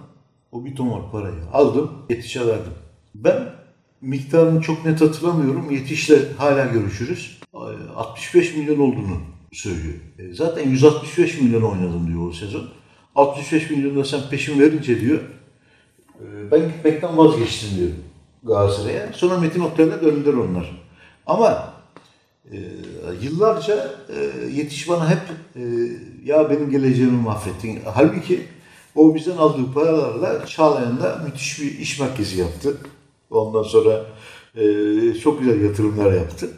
o 0.52 0.66
bir 0.66 0.76
tomar 0.76 1.12
parayı 1.12 1.46
aldım 1.54 1.92
yetişe 2.10 2.48
verdim. 2.48 2.74
Ben 3.16 3.50
miktarını 4.02 4.62
çok 4.62 4.86
net 4.86 5.02
hatırlamıyorum. 5.02 5.72
Yetişle 5.72 6.16
hala 6.38 6.66
görüşürüz. 6.66 7.40
65 7.96 8.56
milyon 8.56 8.80
olduğunu 8.80 9.18
söylüyor. 9.52 9.96
E, 10.20 10.34
Zaten 10.34 10.70
165 10.70 11.42
milyon 11.42 11.62
oynadım 11.62 12.08
diyor 12.08 12.30
o 12.30 12.32
sezon. 12.32 12.68
65 13.16 13.70
milyonu 13.70 14.00
da 14.00 14.06
sen 14.06 14.20
peşin 14.30 14.60
verince 14.60 15.02
diyor 15.02 15.20
ee, 16.22 16.52
ben 16.52 16.60
gitmekten 16.68 17.18
vazgeçtim 17.18 17.70
diyor 17.78 17.90
Galatasaray'a. 18.44 19.14
Sonra 19.14 19.38
Metin 19.38 19.62
Oktay'la 19.62 20.02
döndüler 20.02 20.34
onlar. 20.34 20.84
Ama 21.26 21.74
e, 22.52 22.58
yıllarca 23.22 23.92
e, 24.10 24.48
yetiş 24.54 24.90
bana 24.90 25.10
hep 25.10 25.22
e, 25.56 25.62
ya 26.26 26.50
benim 26.50 26.70
geleceğimi 26.72 27.22
mahvettin. 27.22 27.80
Halbuki 27.94 28.46
o 28.96 29.16
bizden 29.16 29.38
aldığı 29.38 29.74
paralarla 29.74 30.46
Çağlayan'da 30.46 31.22
müthiş 31.26 31.62
bir 31.62 31.80
iş 31.80 32.00
merkezi 32.00 32.40
yaptı. 32.40 32.78
Ondan 33.30 33.64
sonra 33.64 34.06
e, 34.56 34.64
çok 35.14 35.40
güzel 35.40 35.62
yatırımlar 35.62 36.14
yaptı. 36.14 36.52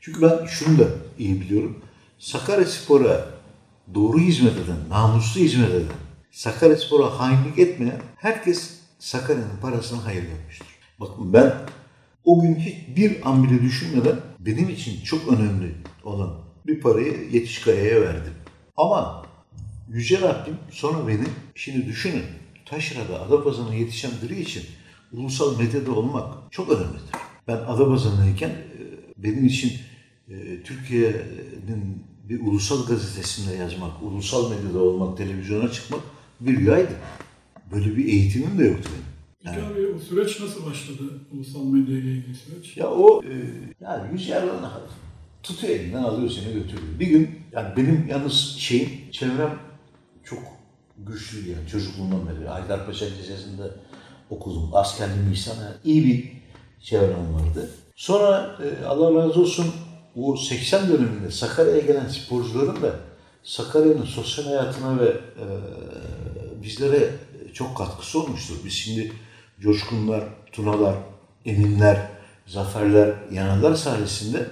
Çünkü 0.00 0.22
ben 0.22 0.46
şunu 0.46 0.78
da 0.78 0.88
iyi 1.18 1.40
biliyorum. 1.40 1.78
Sakaryaspor'a 2.18 3.26
doğru 3.94 4.18
hizmet 4.18 4.52
eden, 4.52 4.76
namuslu 4.90 5.40
hizmet 5.40 5.70
eden, 5.70 5.96
Sakaryaspor'a 6.30 7.20
hainlik 7.20 7.58
etmeyen 7.58 8.00
herkes 8.16 8.78
Sakarya'nın 8.98 9.60
parasına 9.62 10.04
hayır 10.04 10.22
yapmıştır. 10.28 10.66
Bakın 11.00 11.32
ben 11.32 11.54
o 12.24 12.42
gün 12.42 12.54
hiçbir 12.54 13.28
an 13.28 13.44
bile 13.44 13.62
düşünmeden 13.62 14.16
benim 14.38 14.68
için 14.68 15.04
çok 15.04 15.28
önemli 15.28 15.74
olan 16.04 16.34
bir 16.66 16.80
parayı 16.80 17.28
Yetişkaya'ya 17.32 18.00
verdim. 18.00 18.34
Ama 18.76 19.28
Yüce 19.92 20.20
Rabbim 20.20 20.56
sonra 20.70 21.08
beni, 21.08 21.24
şimdi 21.54 21.86
düşünün, 21.86 22.24
Taşra'da 22.66 23.20
Adapazarı'na 23.20 23.74
yetişen 23.74 24.10
biri 24.22 24.40
için 24.40 24.62
ulusal 25.12 25.58
medyada 25.58 25.92
olmak 25.92 26.52
çok 26.52 26.68
önemlidir. 26.68 27.10
Ben 27.48 27.56
Adapazarı'ndayken 27.56 28.48
e, 28.48 28.78
benim 29.16 29.46
için 29.46 29.72
e, 30.28 30.62
Türkiye'nin 30.62 32.02
bir 32.28 32.40
ulusal 32.40 32.86
gazetesinde 32.86 33.54
yazmak, 33.54 34.02
ulusal 34.02 34.50
medyada 34.50 34.78
olmak, 34.78 35.18
televizyona 35.18 35.70
çıkmak 35.72 36.00
bir 36.40 36.56
rüyaydı. 36.56 36.92
Böyle 37.72 37.96
bir 37.96 38.06
eğitimim 38.08 38.58
de 38.58 38.64
yoktu 38.64 38.90
benim. 38.92 39.08
Peki 39.44 39.66
abi 39.66 39.86
o 39.86 39.98
süreç 39.98 40.40
nasıl 40.40 40.66
başladı? 40.66 41.02
Ulusal 41.32 41.64
medya 41.64 41.98
ile 41.98 42.10
ilgili 42.10 42.34
süreç. 42.34 42.76
Ya 42.76 42.90
o 42.90 43.22
e, 43.24 43.32
yani 43.80 44.12
yüz 44.12 44.28
yerden 44.28 44.62
tutuyor 45.42 45.74
elinden 45.74 46.02
alıyor 46.02 46.30
seni 46.30 46.54
götürüyor. 46.54 47.00
Bir 47.00 47.06
gün 47.06 47.30
yani 47.52 47.76
benim 47.76 48.06
yalnız 48.08 48.56
şeyim 48.58 48.90
çevrem 49.12 49.58
çok 50.24 50.38
güçlü 50.98 51.50
yani 51.50 51.68
çocukluğumdan 51.68 52.28
beri. 52.28 52.48
Haydarpaşa 52.48 53.06
Lisesi'nde 53.06 53.70
okudum. 54.30 54.70
Askerliğimi 54.72 55.34
yani 55.46 55.74
iyi 55.84 56.04
bir 56.06 56.32
çevrem 56.82 57.34
vardı. 57.34 57.70
Sonra 57.96 58.56
e, 58.62 58.84
Allah 58.84 59.22
razı 59.22 59.40
olsun 59.40 59.66
o 60.16 60.36
80 60.36 60.88
döneminde 60.88 61.30
Sakarya'ya 61.30 61.80
gelen 61.80 62.08
sporcuların 62.08 62.82
da 62.82 62.94
Sakarya'nın 63.42 64.04
sosyal 64.04 64.44
hayatına 64.44 65.00
ve 65.00 65.08
e, 65.08 65.44
bizlere 66.62 67.10
çok 67.54 67.76
katkısı 67.76 68.20
olmuştur. 68.20 68.54
Biz 68.64 68.72
şimdi 68.72 69.12
Coşkunlar, 69.60 70.24
Tunalar, 70.52 70.94
Eminler, 71.44 72.08
Zaferler, 72.46 73.14
Yanarlar 73.32 73.74
sayesinde 73.74 74.46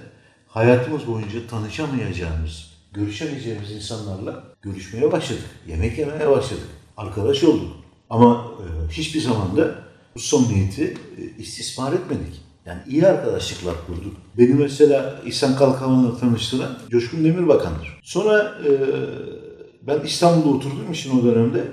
hayatımız 0.47 1.07
boyunca 1.07 1.47
tanışamayacağımız, 1.47 2.71
görüşemeyeceğimiz 2.93 3.71
insanlarla 3.71 4.43
görüşmeye 4.61 5.11
başladık. 5.11 5.45
Yemek 5.67 5.97
yemeye 5.97 6.29
başladık. 6.29 6.67
Arkadaş 6.97 7.43
olduk. 7.43 7.86
Ama 8.09 8.45
e, 8.59 8.91
hiçbir 8.91 9.21
zaman 9.21 9.57
da 9.57 9.75
bu 10.15 10.19
samimiyeti 10.19 10.83
e, 11.17 11.41
istismar 11.41 11.93
etmedik. 11.93 12.41
Yani 12.65 12.79
iyi 12.89 13.07
arkadaşlıklar 13.07 13.75
kurduk. 13.87 14.13
Beni 14.37 14.53
mesela 14.53 15.21
İhsan 15.25 15.55
Kalkavan'la 15.55 16.17
tanıştıran 16.17 16.77
Coşkun 16.89 17.23
Demirbakan'dır. 17.23 17.99
Sonra 18.03 18.57
e, 18.65 18.71
ben 19.81 19.99
İstanbul'da 19.99 20.55
oturduğum 20.55 20.91
için 20.91 21.19
o 21.19 21.23
dönemde 21.23 21.63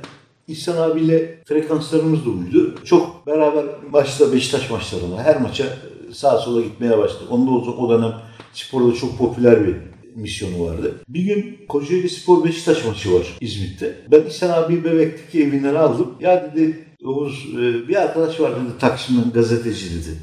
İhsan 0.48 0.76
abiyle 0.76 1.38
frekanslarımız 1.44 2.26
da 2.26 2.30
uydu. 2.30 2.74
Çok 2.84 3.26
beraber 3.26 3.64
maçta 3.92 4.32
Beşiktaş 4.32 4.70
maçlarına 4.70 5.22
her 5.22 5.40
maça 5.40 5.64
sağa 6.12 6.38
sola 6.38 6.60
gitmeye 6.60 6.98
başladık. 6.98 7.26
Onda 7.30 7.50
o, 7.50 7.56
o 7.56 7.90
dönem 7.90 8.12
sporda 8.52 8.94
çok 8.94 9.18
popüler 9.18 9.66
bir 9.66 9.76
misyonu 10.14 10.66
vardı. 10.66 10.94
Bir 11.08 11.22
gün 11.22 11.58
Kocaeli 11.68 12.08
Spor 12.08 12.44
Beşiktaş 12.44 12.84
maçı 12.84 13.14
var 13.14 13.26
İzmit'te. 13.40 13.98
Ben 14.10 14.22
İhsan 14.22 14.62
abi 14.62 14.84
Bebek'teki 14.84 15.44
evinden 15.44 15.74
aldım. 15.74 16.14
Ya 16.20 16.52
dedi 16.54 16.84
Oğuz 17.04 17.46
e, 17.54 17.88
bir 17.88 17.96
arkadaş 17.96 18.40
var 18.40 18.52
dedi 18.52 18.78
Taksim'den 18.80 19.30
gazeteci 19.32 19.86
dedi. 19.90 20.18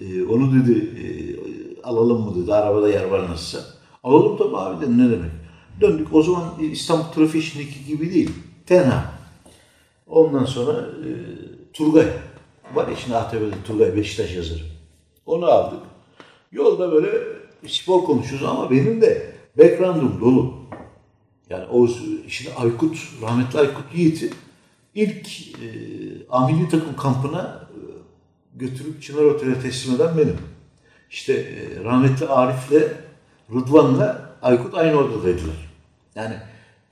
E, 0.00 0.24
Onu 0.24 0.54
dedi 0.54 0.78
e, 0.78 1.06
alalım 1.82 2.22
mı 2.22 2.42
dedi 2.42 2.54
arabada 2.54 2.88
yer 2.88 3.04
var 3.04 3.30
nasılsa. 3.30 3.64
Alalım 4.04 4.36
tabii 4.38 4.56
abi 4.56 4.80
dedim 4.82 4.98
ne 4.98 5.10
demek. 5.12 5.30
Döndük 5.80 6.14
o 6.14 6.22
zaman 6.22 6.44
İstanbul 6.72 7.04
trafiği 7.04 7.42
şimdiki 7.42 7.84
gibi 7.86 8.14
değil. 8.14 8.30
Tenha. 8.66 9.12
Ondan 10.06 10.44
sonra 10.44 10.86
Turgay. 11.72 12.06
Var 12.74 12.88
ya 12.88 12.96
şimdi 12.96 13.16
ATV'de 13.16 13.54
Turgay 13.66 13.96
Beşiktaş 13.96 14.36
yazarı. 14.36 14.60
Onu 15.26 15.46
aldık. 15.46 15.80
Yolda 16.52 16.92
böyle 16.92 17.08
spor 17.66 18.04
konuşuyoruz 18.04 18.48
ama 18.48 18.70
benim 18.70 19.00
de 19.00 19.35
background'um 19.58 20.20
dolu. 20.20 20.54
Yani 21.50 21.64
o 21.64 21.88
şimdi 22.28 22.50
Aykut, 22.56 22.98
rahmetli 23.22 23.58
Aykut 23.58 23.94
Yiğit'i 23.94 24.30
ilk 24.94 25.48
e, 25.48 25.68
amili 26.30 26.68
takım 26.68 26.96
kampına 26.96 27.68
e, 27.70 27.78
götürüp 28.54 29.02
Çınar 29.02 29.22
Otel'e 29.22 29.60
teslim 29.60 29.94
eden 29.94 30.18
benim. 30.18 30.36
İşte 31.10 31.32
e, 31.32 31.84
rahmetli 31.84 32.26
Arif'le 32.26 32.92
Rıdvan'la 33.54 34.36
Aykut 34.42 34.74
aynı 34.74 34.98
odadaydılar. 34.98 35.70
Yani 36.14 36.34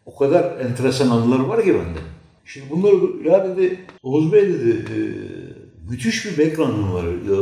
o 0.07 0.17
kadar 0.17 0.61
enteresan 0.61 1.11
anıları 1.11 1.49
var 1.49 1.65
ki 1.65 1.75
bende. 1.75 1.99
Şimdi 2.45 2.71
bunları 2.71 3.29
ya 3.29 3.45
dedi 3.45 3.81
Oğuz 4.03 4.33
Bey 4.33 4.49
dedi 4.49 4.71
e, 4.71 4.99
müthiş 5.91 6.25
bir 6.25 6.39
background'un 6.39 6.95
var. 6.95 7.05
Ya, 7.05 7.41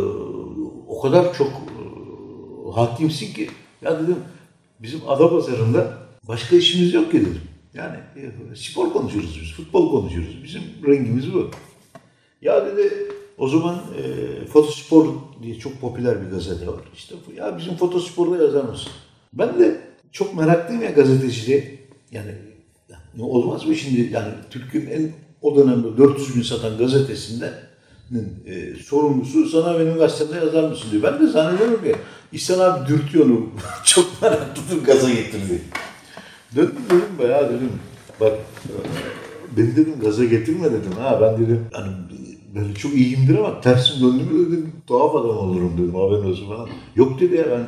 o 0.89 1.01
kadar 1.01 1.35
çok 1.35 1.49
e, 1.49 1.83
hakimsin 2.75 3.35
ki 3.35 3.51
ya 3.83 4.01
dedim 4.03 4.17
bizim 4.83 5.01
Adapazarı'nda 5.09 5.99
başka 6.29 6.57
işimiz 6.57 6.95
yok 6.95 7.11
ki 7.11 7.21
dedim. 7.21 7.41
Yani 7.75 7.97
e, 8.17 8.57
spor 8.57 8.93
konuşuyoruz 8.93 9.39
biz, 9.43 9.53
futbol 9.53 9.91
konuşuyoruz. 9.91 10.45
Bizim 10.45 10.63
rengimiz 10.87 11.35
bu. 11.35 11.51
Ya 12.43 12.67
dedi 12.67 12.93
o 13.39 13.49
zaman 13.49 13.75
e, 13.75 14.47
Fotospor 14.47 15.07
diye 15.43 15.55
çok 15.55 15.81
popüler 15.81 16.27
bir 16.27 16.31
gazete 16.31 16.67
var. 16.67 16.81
İşte 16.95 17.15
ya 17.37 17.59
bizim 17.59 17.77
Fotospor'da 17.77 18.45
yazar 18.45 18.65
mısın? 18.65 18.93
Ben 19.33 19.61
de 19.61 19.81
çok 20.13 20.37
meraklıyım 20.37 20.83
ya 20.83 20.91
gazeteciliğe. 20.91 21.79
Yani 22.11 22.35
ya 22.89 23.25
olmaz 23.25 23.67
mı 23.67 23.75
şimdi 23.75 24.13
yani 24.13 24.33
Türk'ün 24.51 24.87
en 24.87 25.13
o 25.43 25.57
dönemde 25.57 25.99
400 25.99 26.37
bin 26.37 26.43
satan 26.43 26.79
gazetesinde 26.79 27.53
e, 28.47 28.75
sorumlusu 28.75 29.49
sana 29.49 29.79
benim 29.79 29.99
gazetemde 29.99 30.45
yazar 30.45 30.69
mısın 30.69 30.91
diyor. 30.91 31.03
Ben 31.03 31.21
de 31.21 31.27
zannediyorum 31.27 31.85
ki 31.85 31.95
İhsan 32.33 32.59
abi 32.59 32.89
dürtüyor 32.89 33.27
onu. 33.27 33.47
çok 33.85 34.23
meraklıdır 34.23 34.85
gaza 34.85 35.11
getirdi. 35.11 35.63
Döndüm 36.57 36.75
dedim 36.91 37.19
bayağı 37.19 37.49
dedim 37.49 37.71
bak 38.21 38.33
beni 39.57 39.77
dedim 39.77 39.95
gaza 40.01 40.25
getirme 40.25 40.65
dedim 40.65 40.93
ha 41.01 41.19
ben 41.21 41.47
dedim 41.47 41.67
hani 41.73 41.93
böyle 42.55 42.75
çok 42.75 42.95
iyiyimdir 42.95 43.39
ama 43.39 43.61
tersim 43.61 44.03
döndü 44.03 44.25
mü 44.25 44.47
dedim 44.47 44.73
tuhaf 44.87 45.17
adam 45.17 45.39
olurum 45.39 45.73
dedim 45.79 45.95
haberin 45.95 46.31
olsun 46.31 46.49
falan. 46.49 46.69
Yok 46.97 47.21
dedi 47.21 47.37
ya 47.37 47.45
ben 47.51 47.65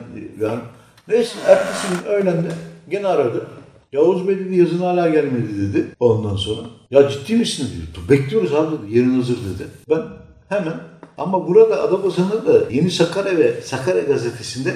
yani 0.47 0.61
neyse 1.09 1.39
ertesi 1.47 1.89
gün 1.89 2.11
öğlende 2.11 2.49
gene 2.91 3.07
aradı. 3.07 3.47
Yavuz 3.93 4.29
Bey 4.29 4.39
dedi 4.39 4.57
yazın 4.57 4.79
hala 4.79 5.09
gelmedi 5.09 5.49
dedi 5.63 5.87
ondan 6.01 6.37
sonra. 6.37 6.61
Ya 6.91 7.09
ciddi 7.09 7.37
misin 7.37 7.67
dedi. 7.67 8.11
Bekliyoruz 8.11 8.55
abi 8.55 8.77
dedi 8.77 8.99
yerin 8.99 9.15
hazır 9.15 9.37
dedi. 9.37 9.69
Ben 9.91 10.03
hemen 10.49 10.75
ama 11.19 11.49
burada 11.49 11.83
Adapazarı'nda 11.83 12.47
da 12.47 12.71
Yeni 12.71 12.91
Sakarya 12.91 13.39
ve 13.39 13.61
Sakarya 13.63 14.03
gazetesinde 14.03 14.75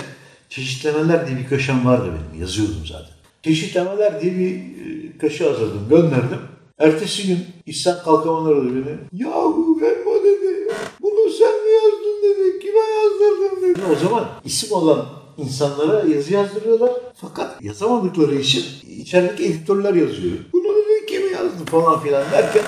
çeşitlemeler 0.48 1.26
diye 1.26 1.38
bir 1.38 1.46
köşem 1.46 1.86
vardı 1.86 2.04
benim 2.06 2.40
yazıyordum 2.40 2.86
zaten. 2.86 3.14
Çeşitlemeler 3.42 4.20
diye 4.20 4.38
bir 4.38 4.54
e, 4.54 5.18
köşe 5.18 5.44
hazırladım 5.44 5.88
gönderdim. 5.90 6.38
Ertesi 6.78 7.26
gün 7.26 7.38
İhsan 7.66 8.02
Kalkaman 8.04 8.44
aradı 8.44 8.74
beni. 8.74 9.22
Yahu 9.22 9.80
Elma 9.82 10.24
dedi. 10.24 10.72
Bunu 11.02 11.30
sen 11.30 11.48
mi 11.48 11.70
yazdın 11.74 12.22
dedi. 12.22 12.58
Kime 12.60 12.78
yazdırdın 12.78 13.62
dedi. 13.62 13.80
O 13.92 14.08
zaman 14.08 14.28
isim 14.44 14.72
olan 14.72 15.06
insanlara 15.36 16.08
yazı 16.08 16.32
yazdırıyorlar. 16.32 16.90
Fakat 17.14 17.62
yazamadıkları 17.62 18.34
için 18.34 18.64
içerideki 19.00 19.44
editörler 19.44 19.94
yazıyor. 19.94 20.36
Bunu 20.52 20.68
dedi 20.68 21.06
kim 21.06 21.32
yazdı 21.32 21.64
falan 21.66 22.00
filan 22.00 22.24
derken 22.32 22.62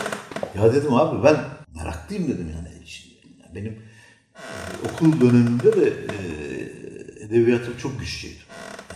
ya 0.57 0.75
dedim 0.75 0.95
abi 0.95 1.25
ben 1.25 1.37
meraklıyım 1.77 2.25
dedim 2.29 2.53
yani. 2.57 2.70
Benim 3.55 3.79
e, 4.35 4.43
okul 4.89 5.21
döneminde 5.21 5.73
de 5.73 5.87
e, 5.87 6.15
edebiyatım 7.25 7.75
çok 7.83 8.01
güçlüydü. 8.01 8.35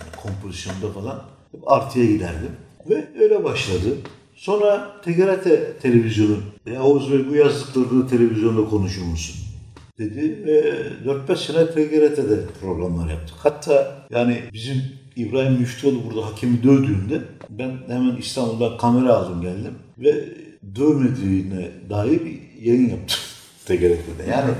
Yani 0.01 0.23
kompozisyonda 0.23 0.93
falan 0.93 1.25
hep 1.53 1.73
artıya 1.73 2.05
giderdim. 2.05 2.53
Ve 2.89 3.09
öyle 3.21 3.45
başladı. 3.45 3.97
Sonra 4.35 5.01
TGRT 5.03 5.45
televizyonu, 5.83 6.37
ya 6.67 6.83
Oğuz 6.83 7.13
Bey 7.13 7.29
bu 7.29 7.35
yazdıklarını 7.35 8.09
televizyonda 8.09 8.71
konuşur 8.71 9.03
musun? 9.03 9.45
dedi 9.99 10.47
ve 10.47 10.61
4-5 11.05 11.37
sene 11.37 11.67
TGRT'de 11.67 12.47
programlar 12.61 13.11
yaptık. 13.11 13.37
Hatta 13.39 14.07
yani 14.11 14.43
bizim 14.53 14.83
İbrahim 15.17 15.53
Müftüoğlu 15.53 16.05
burada 16.05 16.27
hakemi 16.27 16.63
dövdüğünde 16.63 17.23
ben 17.51 17.77
hemen 17.89 18.17
İstanbul'dan 18.17 18.79
kamera 18.79 19.15
aldım 19.15 19.43
geldim 19.43 19.75
ve 19.99 20.25
dövmediğine 20.77 21.71
dair 21.91 22.21
bir 22.25 22.41
yayın 22.63 22.89
yaptım 22.89 23.19
TGRT'de. 23.67 24.31
Yani 24.31 24.51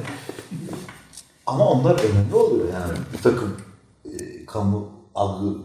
ama 1.47 1.69
onlar 1.69 2.01
önemli 2.01 2.35
oluyor 2.35 2.69
yani 2.73 2.99
bir 3.13 3.23
takım 3.23 3.57
e, 4.05 4.47
kamu 4.47 4.89
algı 5.15 5.59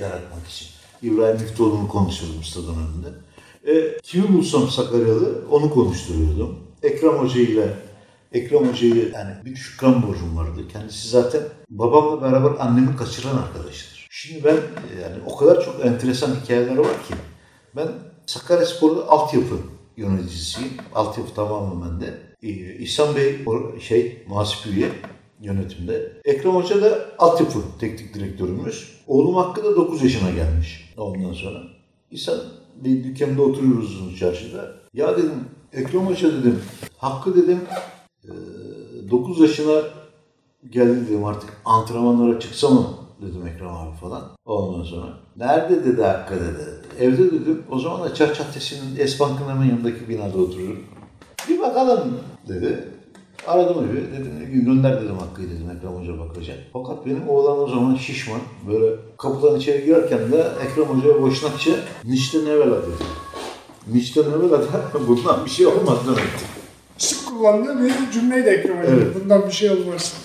yaratmak 0.00 0.48
için. 0.48 0.68
İbrahim 1.02 1.40
Müftüoğlu'nu 1.40 1.88
konuşuyordum 1.88 2.44
stadın 2.44 2.74
önünde. 2.74 3.08
E, 3.66 3.98
kimi 4.02 4.32
bulsam 4.32 4.68
Sakaryalı 4.68 5.44
onu 5.50 5.70
konuşturuyordum. 5.70 6.58
Ekrem 6.82 7.12
Hoca 7.12 7.40
ile 7.40 7.74
Ekrem 8.32 8.68
Hoca'yı 8.68 9.12
yani 9.14 9.34
bir 9.44 9.56
şükran 9.56 10.02
borcum 10.02 10.36
vardı. 10.36 10.60
Kendisi 10.72 11.08
zaten 11.08 11.42
babamla 11.70 12.22
beraber 12.22 12.50
annemi 12.58 12.96
kaçıran 12.96 13.36
arkadaşıdır. 13.36 14.08
Şimdi 14.10 14.44
ben 14.44 14.56
yani 15.02 15.16
o 15.26 15.36
kadar 15.36 15.64
çok 15.64 15.86
enteresan 15.86 16.34
hikayeleri 16.34 16.78
var 16.78 17.02
ki 17.08 17.14
ben 17.76 17.88
Sakarya 18.26 18.66
Spor'da 18.66 19.08
altyapı 19.08 19.54
yöneticisiyim. 19.96 20.72
Altyapı 20.94 21.34
tamamen 21.34 21.90
bende. 21.90 22.33
Ee, 22.44 22.76
İhsan 22.78 23.16
Bey 23.16 23.38
şey 23.80 24.22
muhasip 24.28 24.66
üye 24.66 24.88
yönetimde. 25.40 26.12
Ekrem 26.24 26.54
Hoca 26.54 26.82
da 26.82 27.06
altyapı 27.18 27.58
teknik 27.80 28.14
direktörümüz. 28.14 28.94
Oğlum 29.06 29.34
Hakkı 29.34 29.64
da 29.64 29.76
9 29.76 30.02
yaşına 30.02 30.30
gelmiş 30.30 30.94
ondan 30.96 31.32
sonra. 31.32 31.62
İhsan 32.10 32.40
bir 32.76 33.04
dükkanda 33.04 33.42
oturuyoruz 33.42 34.18
çarşıda. 34.18 34.72
Ya 34.94 35.16
dedim 35.16 35.44
Ekrem 35.72 36.06
Hoca 36.06 36.32
dedim 36.32 36.60
Hakkı 36.96 37.36
dedim 37.36 37.60
9 39.10 39.40
yaşına 39.40 39.82
geldi 40.70 41.06
dedim 41.08 41.24
artık 41.24 41.50
antrenmanlara 41.64 42.40
çıksa 42.40 42.70
mı 42.70 42.86
dedim 43.22 43.46
Ekrem 43.46 43.68
abi 43.68 43.96
falan. 43.96 44.22
Ondan 44.44 44.84
sonra. 44.84 45.18
Nerede 45.36 45.84
dedi 45.84 46.02
Hakkı 46.02 46.34
dedi. 46.34 46.74
Evde 47.00 47.32
dedim. 47.32 47.62
O 47.70 47.78
zaman 47.78 48.02
da 48.02 48.14
Çarş 48.14 48.38
Caddesi'nin 48.38 48.96
Esbank'ın 48.96 49.48
hemen 49.48 49.64
yanındaki 49.64 50.08
binada 50.08 50.38
oturuyorum. 50.38 50.84
Bir 51.48 51.60
bakalım 51.60 52.20
dedi. 52.48 52.88
Aradım 53.46 53.88
evi. 53.88 54.12
Dedim 54.12 54.64
gönder 54.64 55.02
dedim 55.02 55.18
Hakkı'yı 55.18 55.48
dedim 55.50 55.70
Ekrem 55.76 55.92
Hoca 55.92 56.18
bakacak. 56.18 56.58
Fakat 56.72 57.06
benim 57.06 57.28
oğlan 57.28 57.58
o 57.58 57.68
zaman 57.68 57.94
şişman. 57.94 58.40
Böyle 58.68 58.96
kapıdan 59.18 59.58
içeri 59.58 59.84
girerken 59.84 60.32
de 60.32 60.48
Ekrem 60.64 60.84
Hoca'ya 60.84 61.22
boşnakça 61.22 61.70
Nişte 62.04 62.38
Nevela 62.44 62.82
dedi. 62.82 63.04
Nişte 63.92 64.20
Nevela 64.20 64.62
da 64.62 64.68
bundan 65.08 65.44
bir 65.44 65.50
şey 65.50 65.66
olmaz 65.66 65.98
demekti. 66.06 66.44
Sık 66.98 67.28
kullandığı 67.28 67.84
bir 67.84 68.12
cümleydi 68.12 68.48
Ekrem 68.48 68.78
Hocam. 68.78 68.94
Evet. 68.98 69.16
Bundan 69.22 69.46
bir 69.46 69.52
şey 69.52 69.70
olmaz. 69.70 70.22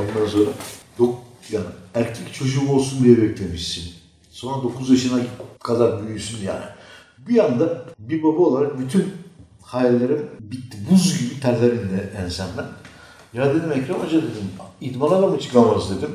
Ondan 0.00 0.26
sonra 0.26 0.50
dok, 0.98 1.14
yani 1.50 1.66
erkek 1.94 2.34
çocuğum 2.34 2.72
olsun 2.72 3.04
diye 3.04 3.22
beklemişsin. 3.22 3.84
Sonra 4.30 4.62
9 4.62 4.90
yaşına 4.90 5.20
kadar 5.62 6.06
büyüsün 6.06 6.46
yani. 6.46 6.64
Bir 7.18 7.44
anda 7.44 7.84
bir 7.98 8.22
baba 8.22 8.42
olarak 8.42 8.78
bütün 8.78 9.04
hayallerim 9.62 10.30
bitti. 10.40 10.78
Buz 10.90 11.18
gibi 11.18 11.40
terler 11.40 11.72
indi 11.72 12.10
ensemden. 12.24 12.66
Ya 13.32 13.54
dedim 13.54 13.72
Ekrem 13.72 13.96
Hoca 13.96 14.16
dedim, 14.16 14.50
idmana 14.80 15.22
da 15.22 15.26
mı 15.26 15.38
çıkamaz 15.38 15.96
dedim. 15.96 16.10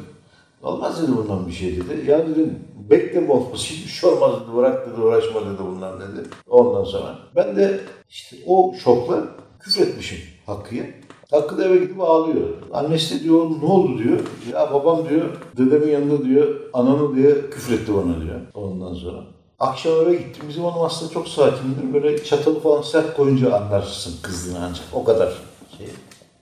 Olmaz 0.63 1.03
dedi 1.03 1.17
bundan 1.17 1.47
bir 1.47 1.51
şey 1.51 1.75
dedi. 1.77 2.11
Ya 2.11 2.27
dedim 2.27 2.59
bekleme 2.89 3.31
olmaz, 3.31 3.59
hiçbir 3.59 3.91
şey 3.91 4.09
olmaz 4.09 4.31
dedi, 4.41 4.55
bırak 4.55 4.87
dedi, 4.87 5.01
uğraşma 5.01 5.41
dedi 5.41 5.59
bundan 5.67 5.99
dedi. 5.99 6.27
Ondan 6.47 6.83
sonra 6.83 7.19
ben 7.35 7.55
de 7.55 7.79
işte 8.09 8.37
o 8.45 8.73
şokla 8.83 9.23
küfretmişim 9.59 10.19
Hakkı'ya. 10.45 10.83
Hakkı 11.31 11.57
da 11.57 11.65
eve 11.65 11.77
gidip 11.77 12.01
ağlıyor. 12.01 12.47
Annesi 12.73 13.19
de 13.19 13.23
diyor 13.23 13.49
ne 13.61 13.65
oldu 13.65 13.97
diyor. 14.03 14.19
Ya 14.53 14.73
babam 14.73 15.09
diyor 15.09 15.25
dedemin 15.57 15.91
yanında 15.91 16.25
diyor 16.25 16.55
ananı 16.73 17.15
diye 17.15 17.49
küfretti 17.49 17.93
bana 17.95 18.21
diyor. 18.21 18.39
Ondan 18.53 18.93
sonra. 18.93 19.23
Akşam 19.59 19.93
eve 19.93 20.15
gittim. 20.15 20.43
Bizim 20.49 20.63
hanım 20.63 20.81
aslında 20.81 21.13
çok 21.13 21.27
sakindir. 21.27 21.93
Böyle 21.93 22.23
çatalı 22.23 22.59
falan 22.59 22.81
sert 22.81 23.17
koyunca 23.17 23.55
anlarsın 23.55 24.15
kızdığını 24.21 24.65
ancak. 24.65 24.85
O 24.93 25.03
kadar 25.03 25.33
şey. 25.77 25.87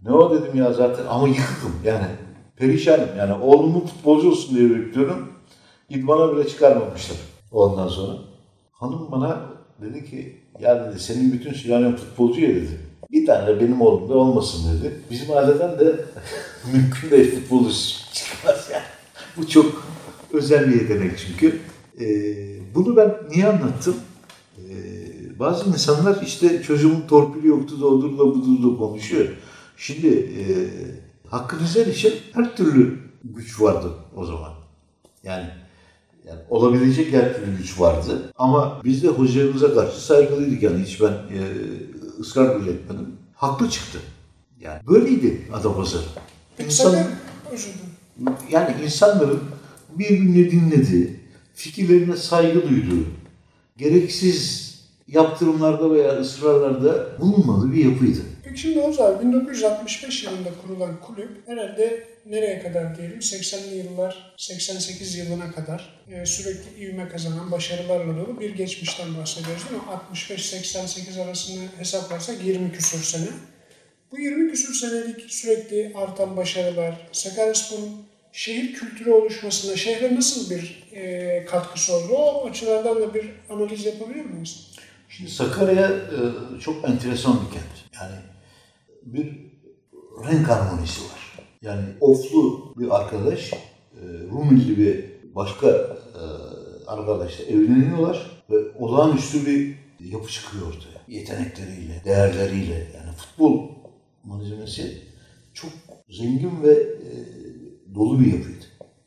Ne 0.06 0.12
o 0.12 0.36
dedim 0.36 0.56
ya 0.56 0.74
zaten 0.74 1.06
ama 1.10 1.28
yıkıktım 1.28 1.76
yani. 1.86 2.06
Perişanım 2.56 3.10
yani 3.18 3.34
oğlumun 3.34 3.80
futbolcu 3.80 4.30
olsun 4.30 4.58
diye 4.58 4.70
bekliyorum. 4.70 5.30
İdmana 5.90 6.36
bile 6.36 6.48
çıkarmamışlar 6.48 7.18
ondan 7.52 7.88
sonra. 7.88 8.18
Hanım 8.72 9.12
bana 9.12 9.40
dedi 9.82 10.10
ki 10.10 10.42
ya 10.60 10.86
dedi 10.86 11.00
senin 11.00 11.34
bütün 11.34 11.54
sülalen 11.54 11.96
futbolcu 11.96 12.42
ya 12.42 12.50
dedi. 12.50 12.80
Bir 13.12 13.26
tane 13.26 13.48
de 13.48 13.60
benim 13.60 13.82
oğlum 13.82 14.10
da 14.10 14.14
olmasın 14.14 14.80
dedi. 14.80 15.02
Bizim 15.12 15.38
aileden 15.38 15.80
de 15.80 15.96
mümkün 16.74 17.12
değil 17.12 17.36
futbolcu 17.36 17.74
çıkmaz 18.14 18.70
yani. 18.74 18.84
Bu 19.38 19.48
çok 19.48 19.84
özel 20.34 20.68
bir 20.70 20.82
yetenek 20.82 21.12
çünkü. 21.18 21.60
Ee, 22.00 22.55
bunu 22.76 22.98
ben 22.98 23.16
niye 23.30 23.48
anlattım? 23.48 23.96
Ee, 24.58 25.40
bazı 25.40 25.70
insanlar 25.70 26.22
işte 26.22 26.64
çocuğumun 26.64 27.02
torpili 27.08 27.48
yoktu 27.48 27.82
da 27.82 27.86
odur 27.86 28.18
da 28.18 28.26
budur 28.26 28.72
da 28.74 28.78
konuşuyor. 28.78 29.28
Şimdi 29.78 30.08
e, 30.08 30.44
Hakkı 31.30 31.90
için 31.90 32.14
her 32.34 32.56
türlü 32.56 33.00
güç 33.24 33.62
vardı 33.62 33.94
o 34.16 34.26
zaman. 34.26 34.52
Yani, 35.24 35.48
yani 36.28 36.40
olabilecek 36.50 37.14
her 37.14 37.36
türlü 37.36 37.58
güç 37.58 37.80
vardı. 37.80 38.32
Ama 38.38 38.82
biz 38.84 39.04
de 39.04 39.08
hocamıza 39.08 39.74
karşı 39.74 40.06
saygılıydık 40.06 40.64
yani 40.64 40.84
hiç 40.84 41.02
ben 41.02 41.12
e, 41.12 41.40
ısrar 42.20 42.62
bile 42.62 42.72
etmedim. 42.72 43.08
Haklı 43.36 43.70
çıktı. 43.70 44.00
Yani 44.62 44.88
böyleydi 44.88 45.42
Adapazarı. 45.54 46.04
İnsan, 46.60 46.96
yani 48.52 48.76
insanların 48.84 49.40
birbirini 49.96 50.52
dinlediği, 50.52 51.20
fikirlerine 51.56 52.18
saygı 52.18 52.70
duyduğu, 52.70 53.06
gereksiz 53.78 54.66
yaptırımlarda 55.08 55.92
veya 55.92 56.20
ısrarlarda 56.20 57.20
bulunmadığı 57.20 57.72
bir 57.72 57.86
yapıydı. 57.86 58.20
Peki 58.44 58.60
şimdi 58.60 58.80
Oğuz 58.80 59.00
abi 59.00 59.26
1965 59.26 60.24
yılında 60.24 60.50
kurulan 60.62 61.00
kulüp 61.02 61.48
herhalde 61.48 62.04
nereye 62.26 62.64
kadar 62.64 62.98
diyelim 62.98 63.20
80'li 63.20 63.76
yıllar 63.76 64.36
88 64.38 65.16
yılına 65.16 65.52
kadar 65.52 66.04
e, 66.12 66.26
sürekli 66.26 66.84
ivme 66.84 67.10
kazanan 67.10 67.52
başarılarla 67.52 68.18
dolu 68.18 68.40
bir 68.40 68.56
geçmişten 68.56 69.18
bahsediyoruz 69.18 69.64
değil 69.70 69.82
mi? 69.82 69.88
65-88 70.14 71.24
arasını 71.24 71.62
hesaplarsak 71.78 72.46
20 72.46 72.72
küsur 72.72 73.04
sene. 73.04 73.28
Bu 74.12 74.20
20 74.20 74.52
küsur 74.52 74.74
senelik 74.74 75.32
sürekli 75.32 75.94
artan 75.96 76.38
başarılar 76.38 77.08
Sakaryaspor'un 77.12 78.06
şehir 78.36 78.74
kültürü 78.74 79.12
oluşmasına 79.12 79.76
şehre 79.76 80.16
nasıl 80.16 80.50
bir 80.50 80.84
e, 80.92 81.46
katkısı 81.46 81.94
oldu? 81.96 82.14
O 82.14 82.46
açılardan 82.46 83.02
da 83.02 83.14
bir 83.14 83.26
analiz 83.50 83.86
yapabilir 83.86 84.26
miyiz? 84.26 84.72
Şimdi 85.10 85.32
Sakarya 85.32 85.88
e, 85.90 86.60
çok 86.60 86.90
enteresan 86.90 87.34
bir 87.34 87.54
kent. 87.54 88.02
Yani 88.02 88.16
bir 89.06 89.38
renk 90.28 90.50
harmonisi 90.50 91.02
var. 91.02 91.46
Yani 91.62 91.84
oflu 92.02 92.74
bir 92.78 92.96
arkadaş, 92.96 93.54
e, 93.54 93.58
Rumeli 94.32 94.78
bir 94.78 95.06
başka 95.36 95.68
e, 95.70 96.24
arkadaşla 96.88 97.44
evleniyorlar 97.44 98.44
ve 98.50 98.56
olağanüstü 98.80 99.46
bir 99.46 99.76
yapı 100.12 100.32
çıkıyor 100.32 100.68
ortaya. 100.68 101.18
Yetenekleriyle, 101.18 102.02
değerleriyle 102.06 102.74
yani 102.74 103.16
futbol 103.18 103.70
malzemesi 104.24 105.02
çok 105.54 105.72
zengin 106.10 106.64
ve 106.64 106.74
e, 106.74 107.36
dolu 107.96 108.20
bir 108.20 108.26
yapıydı. 108.26 108.66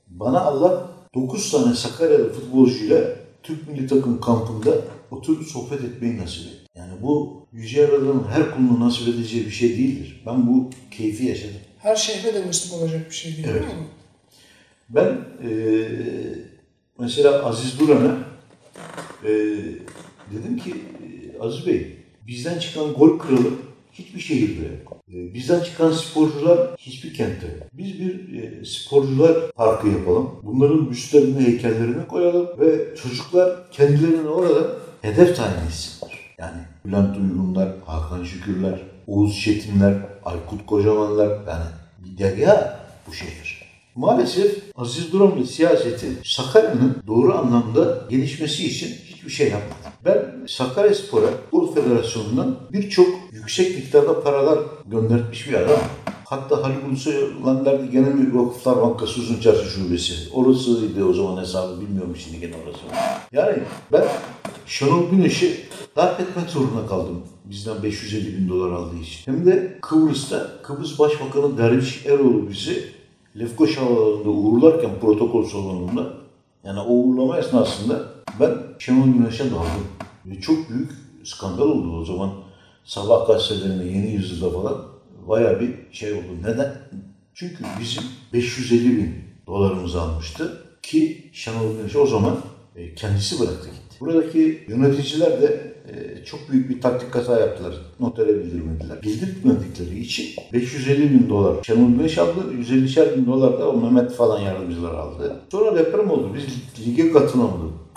Bana 0.09 0.41
Allah 0.41 0.91
9 1.15 1.51
tane 1.51 1.75
Sakaryalı 1.75 2.33
futbolcuyla 2.33 3.17
Türk 3.43 3.69
milli 3.69 3.87
takım 3.87 4.21
kampında 4.21 4.71
oturup 5.11 5.47
sohbet 5.47 5.85
etmeyi 5.85 6.19
nasip 6.19 6.47
etti. 6.47 6.59
Yani 6.75 6.93
bu 7.03 7.43
Yüce 7.53 7.81
Yaradan'ın 7.81 8.25
her 8.31 8.51
kuluna 8.55 8.87
nasip 8.87 9.09
edeceği 9.09 9.47
bir 9.47 9.51
şey 9.51 9.69
değildir. 9.69 10.23
Ben 10.27 10.47
bu 10.47 10.71
keyfi 10.91 11.27
yaşadım. 11.27 11.57
Her 11.79 11.97
şehre 11.97 12.35
de 12.35 12.47
nasip 12.47 12.73
olacak 12.75 13.11
bir 13.11 13.15
şey 13.15 13.37
değil 13.37 13.49
Evet. 13.51 13.61
mi? 13.63 13.69
Ben 14.89 15.19
eee, 15.49 15.89
mesela 16.99 17.45
Aziz 17.45 17.81
Duran'a 17.81 18.19
eee, 19.25 19.57
dedim 20.35 20.57
ki 20.59 20.75
Aziz 21.41 21.67
Bey 21.67 21.97
bizden 22.27 22.59
çıkan 22.59 22.93
gol 22.93 23.19
kralı 23.19 23.51
hiçbir 23.93 24.21
şehirde 24.21 24.65
yok. 24.67 24.98
Eee, 25.13 25.35
bizden 25.35 25.61
çıkan 25.61 25.93
sporcular 25.93 26.59
hiçbir 26.79 27.15
kentte. 27.15 27.69
Biz 27.73 28.01
bir 28.01 28.29
eee, 28.29 28.65
sporcular 28.65 29.51
parkı 29.51 29.89
yapalım. 29.89 30.31
Bunların 30.43 30.91
büstlerini, 30.91 31.47
heykellerini 31.47 32.07
koyalım 32.09 32.49
ve 32.61 32.97
çocuklar 33.03 33.71
kendilerini 33.71 34.29
orada 34.29 34.67
hedef 35.03 35.37
tayin 35.37 35.67
etsinler. 35.69 36.19
Yani 36.39 36.59
Bülent 36.85 37.17
Uygunlar, 37.17 37.69
Hakan 37.87 38.25
Şükürler, 38.25 38.81
Oğuz 39.07 39.41
Çetinler, 39.41 39.95
Aykut 40.25 40.67
Kocamanlar 40.67 41.29
yani 41.29 41.65
bir 41.99 42.19
derya 42.19 42.81
bu 43.09 43.13
şehir. 43.15 43.59
Maalesef 43.95 44.59
Aziz 44.77 45.13
Duran 45.13 45.41
ve 45.41 45.45
siyaseti 45.45 46.07
Sakarya'nın 46.25 46.97
doğru 47.07 47.35
anlamda 47.39 48.07
gelişmesi 48.11 48.67
için 48.67 48.97
hiçbir 49.29 49.45
şey 49.45 49.51
yapmadı. 49.51 49.95
Ben 50.05 50.47
Sakaryaspor'a 50.47 51.27
Futbol 51.27 51.75
Federasyonu'ndan 51.75 52.57
birçok 52.73 53.07
yüksek 53.33 53.77
miktarda 53.77 54.23
paralar 54.23 54.59
göndermiş 54.87 55.49
bir 55.49 55.55
adam. 55.55 55.79
Hatta 56.25 56.63
Halil 56.63 56.89
Ulusoy'un 56.89 57.65
derdi 57.65 57.91
gene 57.91 58.09
mi 58.09 58.39
Vakıflar 58.39 58.83
Bankası 58.83 59.21
Uzun 59.21 59.41
Çarşı 59.41 59.65
Şubesi. 59.65 60.15
Orasıydı 60.33 61.05
o 61.05 61.13
zaman 61.13 61.43
hesabı 61.43 61.81
bilmiyorum 61.81 62.17
şimdi 62.17 62.41
gene 62.41 62.55
orası. 62.65 62.79
Yani 63.33 63.59
ben 63.93 64.05
Şenol 64.67 65.11
Güneş'i 65.11 65.61
darp 65.97 66.21
etmek 66.21 66.51
zorunda 66.51 66.87
kaldım. 66.89 67.23
Bizden 67.45 67.83
550 67.83 68.39
bin 68.39 68.49
dolar 68.49 68.73
aldığı 68.73 68.99
için. 68.99 69.33
Hem 69.33 69.47
de 69.47 69.79
Kıbrıs'ta 69.83 70.51
Kıbrıs 70.63 70.99
Başbakanı 70.99 71.59
Derviş 71.59 72.07
Eroğlu 72.07 72.49
bizi 72.51 72.85
Lefkoş 73.39 73.77
Havaalanı'nda 73.77 74.29
uğurlarken 74.29 74.91
protokol 75.01 75.45
salonunda 75.45 76.13
yani 76.65 76.81
o 76.81 76.93
uğurlama 76.93 77.39
esnasında 77.39 78.18
ben 78.41 78.55
Şenol 78.79 79.07
Güneş'e 79.07 79.45
daldım. 79.45 79.87
Ve 80.27 80.41
çok 80.41 80.71
büyük 80.71 80.91
skandal 81.25 81.69
oldu 81.69 82.01
o 82.01 82.05
zaman. 82.05 82.31
Sabah 82.85 83.27
gazetelerinde 83.27 83.85
yeni 83.85 84.11
yüzyılda 84.11 84.51
falan 84.51 84.85
bayağı 85.29 85.61
bir 85.61 85.75
şey 85.93 86.13
oldu. 86.13 86.27
Neden? 86.43 86.75
Çünkü 87.35 87.65
bizim 87.81 88.05
550 88.33 88.97
bin 88.97 89.15
dolarımızı 89.47 90.01
almıştı 90.01 90.63
ki 90.83 91.31
Şenol 91.33 91.77
Güneş 91.77 91.97
o 91.97 92.07
zaman 92.07 92.37
e, 92.77 92.95
kendisi 92.95 93.41
bıraktı 93.41 93.69
gitti. 93.69 94.01
Buradaki 94.01 94.65
yöneticiler 94.69 95.43
de 95.43 95.75
e, 95.89 96.25
çok 96.25 96.51
büyük 96.51 96.71
bir 96.71 96.81
taktik 96.81 97.15
hata 97.15 97.41
yaptılar. 97.41 97.75
Notere 98.01 98.39
bildirmediler. 98.39 99.03
Bildirmedikleri 99.03 100.01
için 100.01 100.27
550 100.53 101.11
bin 101.11 101.29
dolar 101.29 101.65
Şenol 101.65 101.89
Güneş 101.89 102.19
aldı. 102.19 102.41
150'şer 102.61 103.17
bin 103.17 103.27
dolar 103.27 103.59
da 103.59 103.71
o 103.71 103.81
Mehmet 103.81 104.13
falan 104.13 104.41
yardımcılar 104.41 104.95
aldı. 104.95 105.41
Sonra 105.53 105.79
deprem 105.79 106.11
oldu. 106.11 106.31
Biz 106.35 106.87
lige 106.87 107.13
katılamadık. 107.13 107.88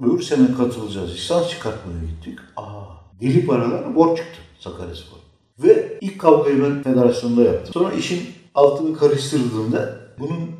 Öbür 0.00 0.22
sene 0.22 0.54
katılacağız. 0.56 1.14
Lisans 1.14 1.50
çıkartmaya 1.50 1.98
gittik. 2.00 2.38
Aa, 2.56 2.84
deli 3.20 3.46
paralar 3.46 3.94
borç 3.94 4.18
çıktı 4.18 4.40
Sakaryaspor. 4.58 5.18
Ve 5.58 5.98
ilk 6.00 6.18
kavgayı 6.18 6.62
ben 6.62 6.82
federasyonda 6.82 7.42
yaptım. 7.42 7.72
Sonra 7.74 7.94
işin 7.94 8.20
altını 8.54 8.96
karıştırdığımda 8.98 9.96
bunun 10.18 10.50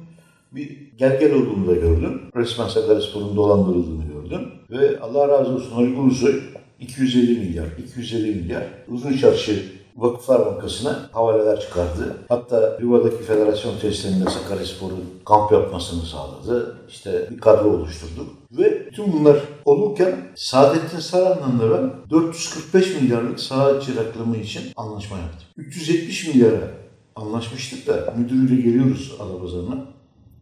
bir 0.52 0.78
gel 0.98 1.20
gel 1.20 1.34
olduğunu 1.34 1.66
da 1.66 1.74
gördüm. 1.74 2.22
Resmen 2.36 2.68
Sakaryaspor'un 2.68 3.36
dolandırıldığını 3.36 4.04
gördüm. 4.04 4.48
Ve 4.70 5.00
Allah 5.00 5.28
razı 5.28 5.54
olsun 5.54 5.70
Haluk 5.72 5.98
Ulusoy 5.98 6.40
250 6.80 7.38
milyar, 7.38 7.66
250 7.78 8.34
milyar 8.34 8.64
uzun 8.88 9.16
çarşı 9.16 9.80
Vakıflar 9.96 10.46
Bankası'na 10.46 11.08
havaleler 11.12 11.60
çıkardı. 11.60 12.16
Hatta 12.28 12.78
Riva'daki 12.80 13.22
federasyon 13.22 13.78
tesislerinde 13.80 14.30
Sakaryaspor'un 14.30 15.04
kamp 15.24 15.52
yapmasını 15.52 16.02
sağladı. 16.02 16.76
İşte 16.88 17.28
bir 17.30 17.38
kadro 17.38 17.68
oluşturduk. 17.68 18.39
Ve 18.52 18.86
bütün 18.86 19.12
bunlar 19.12 19.40
olurken 19.64 20.16
Saadettin 20.34 20.98
Saran'la 20.98 21.70
da 21.70 21.82
ben 21.82 22.10
445 22.10 22.94
milyarlık 22.94 23.40
saha 23.40 23.80
çıraklığımı 23.80 24.36
için 24.36 24.62
anlaşma 24.76 25.18
yaptım. 25.18 25.48
370 25.56 26.28
milyara 26.28 26.70
anlaşmıştık 27.16 27.86
da 27.86 28.14
müdürüyle 28.18 28.62
geliyoruz 28.62 29.16
Adapazarı'na. 29.20 29.86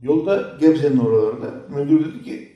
Yolda 0.03 0.57
Gebze'nin 0.61 0.99
oralarında 0.99 1.55
müdür 1.69 2.05
dedi 2.05 2.25
ki 2.25 2.49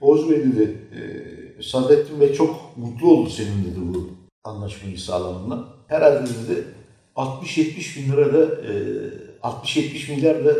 Oğuz 0.00 0.30
Bey 0.30 0.38
dedi 0.38 0.78
e, 0.94 1.62
Saadettin 1.62 2.20
Bey 2.20 2.32
çok 2.32 2.76
mutlu 2.76 3.10
oldu 3.10 3.30
senin 3.30 3.64
dedi 3.64 3.78
bu 3.94 4.10
anlaşmayı 4.44 4.98
sağlamından. 4.98 5.66
Herhalde 5.88 6.26
dedi 6.26 6.64
60-70 7.16 7.96
bin 7.96 8.12
lira 8.12 8.32
da 8.32 8.44
e, 8.44 8.72
60-70 9.42 10.14
milyar 10.14 10.44
da 10.44 10.54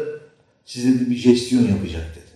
size 0.64 1.10
bir 1.10 1.16
jestyon 1.16 1.62
yapacak 1.62 2.16
dedi. 2.16 2.30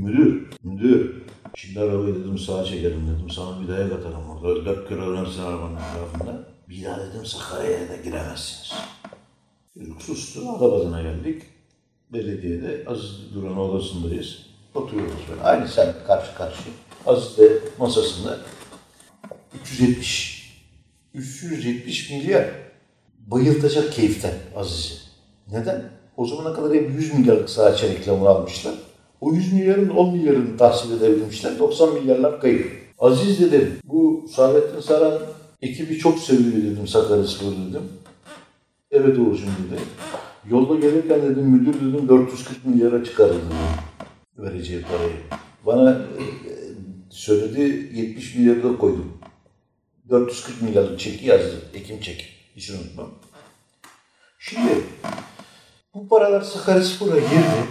Müdür, 0.00 0.46
müdür 0.62 1.27
şimdi 1.58 1.80
arabayı 1.80 2.14
dedim 2.14 2.38
sağa 2.38 2.64
çekelim 2.64 3.06
dedim 3.06 3.30
sana 3.30 3.62
bir 3.62 3.68
dayak 3.68 3.92
atarım 3.92 4.30
orada. 4.30 4.64
Dört 4.64 4.88
kere 4.88 5.00
önersin 5.00 5.42
arabanın 5.42 5.76
etrafında. 5.76 6.44
Bir 6.68 6.84
daha 6.84 7.00
dedim 7.00 7.26
Sakarya'ya 7.26 7.88
da 7.88 7.96
giremezsiniz. 7.96 8.72
Çocuk 9.74 10.02
sustu. 10.02 10.40
Adapazarı'na 10.50 11.02
geldik. 11.02 11.42
Belediyede 12.12 12.84
Aziz 12.86 13.34
Duran 13.34 13.58
odasındayız. 13.58 14.46
Oturuyoruz 14.74 15.20
böyle. 15.30 15.42
Aynı 15.42 15.68
sen 15.68 15.94
karşı 16.06 16.34
karşı. 16.34 16.62
Aziz 17.06 17.38
de 17.38 17.58
masasında 17.78 18.38
370 19.62 20.38
370 21.14 22.10
milyar 22.10 22.50
bayıltacak 23.26 23.92
keyiften 23.92 24.34
Aziz'i. 24.56 24.94
Neden? 25.52 25.90
O 26.16 26.26
zamana 26.26 26.54
kadar 26.54 26.74
hep 26.74 26.90
100 26.90 27.14
milyarlık 27.14 27.50
saha 27.50 27.82
reklamı 27.82 28.28
almışlar. 28.28 28.74
O 29.20 29.32
100 29.32 29.52
milyarın 29.52 29.88
10 29.88 30.12
milyarını 30.12 30.56
tahsil 30.56 30.92
edebilmişler. 30.92 31.58
90 31.58 31.94
milyarlar 31.94 32.40
kayıp. 32.40 32.88
Aziz 32.98 33.40
dedim, 33.40 33.78
bu 33.84 34.26
Saadettin 34.34 34.80
Saran 34.80 35.18
ekibi 35.62 35.98
çok 35.98 36.18
seviyor 36.18 36.52
dedim 36.52 36.88
Sakaryaspor 36.88 37.52
dedim. 37.52 37.82
Evet 38.90 39.18
Uğur'cum 39.18 39.48
dedi. 39.48 39.80
Yolda 40.50 40.74
gelirken 40.74 41.22
dedim 41.22 41.44
müdür 41.44 41.74
dedim 41.74 42.08
440 42.08 42.64
milyara 42.64 43.04
çıkar 43.04 43.28
dedim 43.28 43.56
vereceği 44.38 44.82
parayı. 44.82 45.16
Bana 45.66 45.90
e, 45.90 46.24
söyledi 47.10 47.60
70 47.94 48.34
milyarı 48.34 48.62
da 48.62 48.78
koydum. 48.78 49.18
440 50.10 50.62
milyarlık 50.62 51.00
çeki 51.00 51.26
yazdı. 51.26 51.62
Ekim 51.74 52.00
çeki. 52.00 52.24
Hiç 52.56 52.70
unutmam. 52.70 53.10
Şimdi 54.38 54.72
bu 55.94 56.08
paralar 56.08 56.40
Sakaryaspor'a 56.40 57.18
girdi 57.18 57.68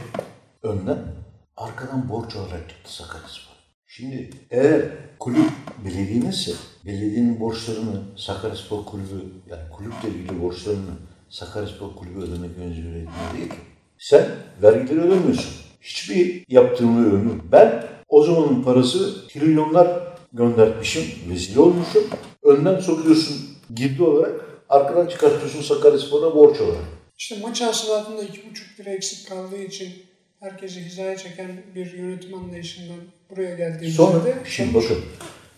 önden. 0.64 1.17
Arkadan 1.58 2.10
borç 2.10 2.36
olarak 2.36 2.70
gitti 2.70 2.94
Sakaryaspor. 2.94 3.54
Şimdi 3.88 4.30
eğer 4.52 4.82
kulüp 5.20 5.50
belediyeninse 5.86 6.52
belediyenin 6.86 7.40
borçlarını 7.40 8.02
Sakaryaspor 8.18 8.86
kulübü 8.86 9.24
yani 9.50 9.62
kulüple 9.72 10.10
ilgili 10.10 10.42
borçlarını 10.42 10.92
Sakaryaspor 11.30 11.96
kulübü 11.96 12.20
ödemek 12.20 12.58
mecburiyetinde 12.58 13.38
değil 13.38 13.50
ki. 13.50 13.56
Sen 13.98 14.26
vergileri 14.62 15.02
ödemiyorsun. 15.02 15.54
Hiçbir 15.82 16.46
yaptırımı 16.48 17.08
ödemiyorsun. 17.08 17.52
Ben 17.52 17.84
o 18.10 18.24
zamanın 18.24 18.64
parası 18.64 19.28
trilyonlar 19.28 20.18
göndermişim, 20.34 21.04
vezil 21.30 21.58
olmuşum. 21.58 22.04
Önden 22.44 22.80
sokuyorsun 22.80 23.38
girdi 23.76 24.04
olarak, 24.04 24.42
arkadan 24.70 25.08
çıkartıyorsun 25.08 25.62
Sakaryaspor'a 25.62 26.36
borç 26.36 26.62
olarak. 26.62 26.84
İşte 27.18 27.40
maç 27.42 27.62
hasılatında 27.62 28.24
2,5 28.24 28.80
lira 28.80 28.90
eksik 28.90 29.30
kaldığı 29.30 29.64
için 29.64 30.07
herkesi 30.52 30.86
hizaya 30.86 31.18
çeken 31.18 31.52
bir 31.76 31.94
yönetim 31.94 32.34
anlayışından 32.34 32.98
buraya 33.30 33.56
geldiğimizde 33.56 33.98
Sonra, 33.98 34.26
de 34.26 34.38
şimdi 34.46 34.74
bakın, 34.74 34.98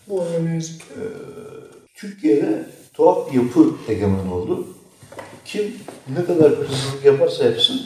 bu 0.08 0.20
oluyor 0.20 0.44
ne 0.44 0.54
yazık 0.54 0.80
ki. 0.80 0.86
Türkiye'de 1.94 2.66
tuhaf 2.94 3.32
bir 3.32 3.36
yapı 3.36 3.74
egemen 3.88 4.26
oldu. 4.26 4.66
Kim 5.44 5.76
ne 6.18 6.24
kadar 6.24 6.52
hırsızlık 6.52 7.04
yaparsa 7.04 7.44
yapsın 7.44 7.80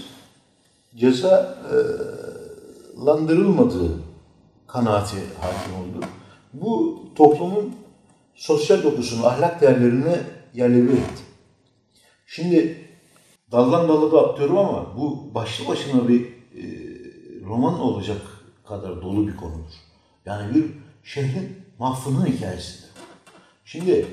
cezalandırılmadığı 0.97 3.91
kanaati 4.67 5.17
hakim 5.41 5.75
oldu. 5.75 6.01
Bu 6.53 7.03
toplumun 7.15 7.75
sosyal 8.35 8.83
dokusunu, 8.83 9.27
ahlak 9.27 9.61
değerlerini 9.61 10.17
yerle 10.55 10.83
bir 10.83 10.93
etti. 10.93 11.23
Şimdi 12.27 12.79
daldan 13.53 13.89
dala 13.89 14.13
da 14.13 14.29
atlıyorum 14.29 14.59
ama 14.59 14.97
bu 14.97 15.35
başlı 15.35 15.69
başına 15.69 16.09
bir 16.09 16.21
e, 16.21 16.34
roman 17.49 17.81
olacak 17.81 18.21
kadar 18.69 19.03
dolu 19.03 19.29
bir 19.29 19.37
konudur. 19.37 19.75
Yani 20.27 20.55
bir 20.55 20.65
şehrin 21.05 21.59
mahfının 21.79 22.27
hikayesidir. 22.27 22.91
Şimdi 23.65 24.07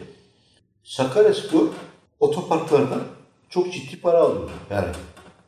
Sakaryaspor 0.84 1.68
otoparklardan 2.20 3.02
çok 3.50 3.74
ciddi 3.74 4.02
para 4.02 4.20
alıyor 4.20 4.50
her 4.70 4.84
ay. 4.84 4.94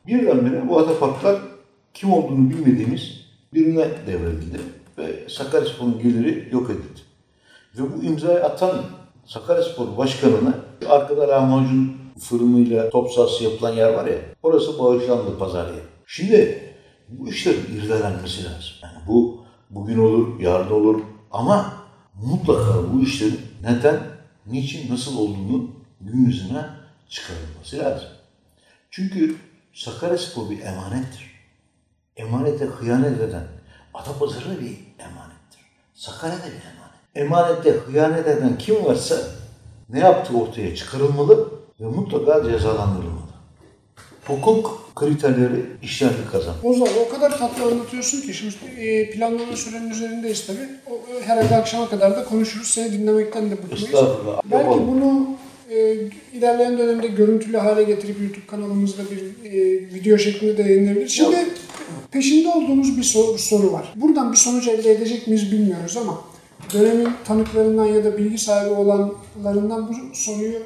Birdenbire 0.08 0.70
bu 0.70 0.78
otoparklar 0.78 1.42
kim 1.94 2.14
olduğunu 2.14 2.50
bilmediğimiz 2.50 3.22
birine 3.54 3.88
devredildi 4.08 4.60
ve 4.98 5.30
Sakaryaspor'un 5.30 6.00
geliri 6.00 6.50
yok 6.52 6.70
edildi. 6.70 7.02
Ve 7.78 7.82
bu 7.98 8.04
imzayı 8.04 8.44
atan 8.44 8.82
Sakaryaspor 9.26 9.98
başkanına 9.98 10.60
arkada 10.90 11.28
lahmacun 11.28 11.98
fırınıyla 12.20 12.90
top 12.90 13.12
sahası 13.12 13.44
yapılan 13.44 13.74
yer 13.74 13.94
var 13.94 14.06
ya 14.06 14.18
orası 14.44 14.80
bağışlandı 14.80 15.38
pazar 15.40 15.68
yeri. 15.68 15.84
Şimdi 16.06 16.63
bu 17.20 17.30
işlerin 17.30 17.76
irdelenmesi 17.76 18.44
lazım. 18.44 18.74
Yani 18.84 18.98
bu 19.08 19.44
bugün 19.70 19.98
olur, 19.98 20.40
yarın 20.40 20.72
olur 20.72 21.02
ama 21.32 21.74
mutlaka 22.16 22.94
bu 22.94 23.02
işlerin 23.02 23.42
neden, 23.64 24.00
niçin, 24.46 24.94
nasıl 24.94 25.18
olduğunu 25.18 25.72
gün 26.02 26.26
yüzüne 26.26 26.66
çıkarılması 27.10 27.80
lazım. 27.80 28.10
Çünkü 28.92 29.36
Sakaryaspor 29.74 30.50
bir 30.50 30.62
emanettir. 30.62 31.34
Emanete 32.16 32.66
hıyanet 32.66 33.22
eden 33.22 33.48
Adapazarı 33.94 34.46
da 34.46 34.62
bir 34.62 34.78
emanettir. 35.00 35.60
Sakarya 35.94 36.38
da 36.38 36.46
bir 36.46 36.52
emanet. 36.52 36.94
Emanette 37.16 37.72
hıyanet 37.72 38.28
eden 38.28 38.58
kim 38.58 38.86
varsa 38.86 39.16
ne 39.90 40.00
yaptığı 40.00 40.38
ortaya 40.38 40.76
çıkarılmalı 40.76 41.50
ve 41.80 41.86
mutlaka 41.86 42.44
cezalandırılmalı. 42.44 43.34
Hukuk 44.26 44.83
kriterleri 44.96 45.66
işlendi 45.84 46.16
kazan. 46.32 46.56
Ozan 46.64 46.88
o 47.08 47.14
kadar 47.16 47.38
tatlı 47.38 47.64
anlatıyorsun 47.64 48.22
ki 48.22 48.34
şimdi 48.34 48.56
e, 48.78 49.10
planlama 49.10 49.56
sürenin 49.56 49.90
üzerindeyiz 49.90 50.48
tabii. 50.48 50.70
O, 50.90 50.94
e, 50.94 51.24
herhalde 51.26 51.56
akşama 51.56 51.90
kadar 51.90 52.16
da 52.18 52.24
konuşuruz. 52.26 52.68
Seni 52.68 52.92
dinlemekten 52.92 53.52
de 53.52 53.58
bıkmayız. 53.64 53.86
Estağfurullah. 53.86 54.42
Belki 54.52 54.64
Yapalım. 54.64 54.88
bunu 54.88 55.28
e, 55.70 55.96
ilerleyen 56.34 56.78
dönemde 56.78 57.08
görüntülü 57.08 57.58
hale 57.58 57.84
getirip 57.84 58.22
YouTube 58.22 58.48
kanalımızda 58.48 59.02
bir 59.12 59.50
e, 59.50 59.54
video 59.94 60.18
şeklinde 60.18 60.58
de 60.58 60.62
yayınlayabiliriz. 60.62 61.12
Şimdi 61.12 61.38
peşinde 62.12 62.50
olduğumuz 62.50 62.98
bir 62.98 63.04
soru, 63.04 63.38
soru 63.38 63.74
var. 63.74 63.94
Buradan 63.96 64.32
bir 64.32 64.38
sonuç 64.38 64.68
elde 64.68 64.92
edecek 64.92 65.28
miyiz 65.28 65.52
bilmiyoruz 65.52 65.98
ama 65.98 66.22
dönemin 66.74 67.10
tanıklarından 67.26 67.86
ya 67.86 68.04
da 68.04 68.18
bilgi 68.18 68.38
sahibi 68.38 68.74
olanlarından 68.74 69.90
bu 69.90 70.16
soruyu 70.16 70.60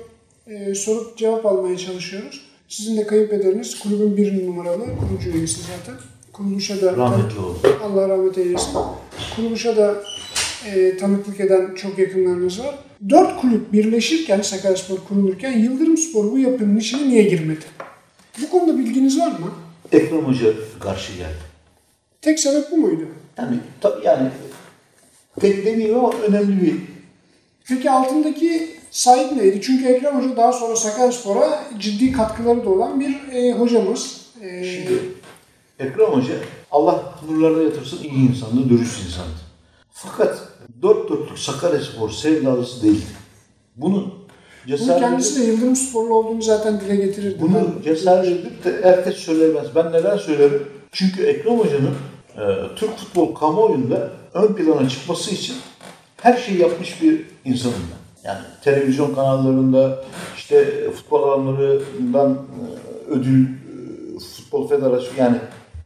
e, 0.48 0.76
sorup 0.76 1.18
cevap 1.18 1.46
almaya 1.46 1.78
çalışıyoruz. 1.78 2.47
Sizin 2.67 2.97
de 2.97 3.08
kayınpederiniz 3.08 3.80
kulübün 3.80 4.17
bir 4.17 4.47
numaralı 4.47 4.86
kurucu 4.99 5.38
üyesi 5.38 5.62
zaten. 5.62 5.95
Kuruluşa 6.34 6.82
da 6.82 6.97
Rahmetli 6.97 7.39
oldu. 7.39 7.58
Allah 7.84 8.10
rahmet 8.10 8.38
eylesin. 8.38 8.73
Kuruluşa 9.36 9.77
da 9.77 9.95
e, 10.65 10.97
tanıklık 10.97 11.39
eden 11.39 11.75
çok 11.75 11.99
yakınlarımız 11.99 12.60
var. 12.60 12.75
Dört 13.10 13.41
kulüp 13.41 13.73
birleşirken, 13.73 14.41
Sakaryaspor 14.41 14.97
kurulurken 14.97 15.60
Yıldırım 15.60 15.97
Spor 15.97 16.32
bu 16.32 16.39
yapının 16.39 16.77
içine 16.77 17.10
niye 17.10 17.23
girmedi? 17.23 17.65
Bu 18.41 18.49
konuda 18.49 18.77
bilginiz 18.77 19.19
var 19.19 19.27
mı? 19.27 19.51
Ekrem 19.91 20.25
Hoca 20.25 20.53
karşı 20.80 21.13
geldi. 21.13 21.47
Tek 22.21 22.39
sebep 22.39 22.71
bu 22.71 22.77
muydu? 22.77 23.06
Yani 23.38 23.58
tabii 23.82 24.06
yani 24.06 24.30
tek 25.39 25.65
demeyeyim 25.65 25.99
ama 25.99 26.13
önemli 26.13 26.62
bir 26.62 26.75
Peki 27.67 27.91
altındaki 27.91 28.77
sahip 28.98 29.32
neydi? 29.32 29.62
Çünkü 29.62 29.86
Ekrem 29.86 30.16
Hoca 30.20 30.38
daha 30.38 30.54
sonra 30.54 30.76
Sakaryaspor'a 30.76 31.64
ciddi 31.80 32.12
katkıları 32.12 32.66
da 32.66 32.70
olan 32.70 33.00
bir 33.00 33.34
e, 33.34 33.52
hocamız. 33.54 34.22
E, 34.42 34.64
Şimdi 34.64 35.00
Ekrem 35.80 36.08
Hoca 36.08 36.34
Allah 36.72 37.14
nurlarına 37.30 37.64
yatırsın 37.64 38.04
iyi 38.04 38.30
insandı, 38.30 38.70
dürüst 38.70 39.06
insandı. 39.06 39.40
Fakat 39.92 40.40
dört 40.82 41.10
dörtlük 41.10 41.40
Sakaryaspor 41.40 42.10
sevdalısı 42.10 42.84
değildi. 42.84 43.06
Bunu 43.76 43.96
bunu 43.96 44.14
cesaret 44.68 45.00
kendisi 45.02 45.42
de 45.42 45.46
Yıldırım 45.46 45.76
Sporlu 45.76 46.14
olduğunu 46.14 46.42
zaten 46.42 46.82
dile 46.82 46.96
getirirdi. 46.96 47.42
bunu 47.42 47.74
cesaret 47.84 48.28
edip 48.28 48.64
de 48.64 48.80
herkes 48.84 49.16
söylemez. 49.16 49.68
Ben 49.76 49.92
neden 49.92 50.18
söylerim? 50.18 50.68
Çünkü 50.92 51.24
Ekrem 51.24 51.60
Hoca'nın 51.60 51.96
e, 52.38 52.76
Türk 52.76 52.98
futbol 52.98 53.36
kamuoyunda 53.36 54.10
ön 54.34 54.54
plana 54.54 54.90
çıkması 54.90 55.32
için 55.32 55.56
her 56.22 56.38
şeyi 56.38 56.60
yapmış 56.60 57.02
bir 57.02 57.22
insanım 57.46 57.76
ben. 57.92 57.97
Yani 58.28 58.40
televizyon 58.63 59.16
kanallarında 59.16 60.04
işte 60.36 60.92
futbol 60.92 61.24
alanlarından 61.24 62.34
e, 62.34 63.10
ödül, 63.10 63.44
e, 63.44 64.20
futbol 64.20 64.68
federasyonu 64.68 65.18
yani 65.18 65.38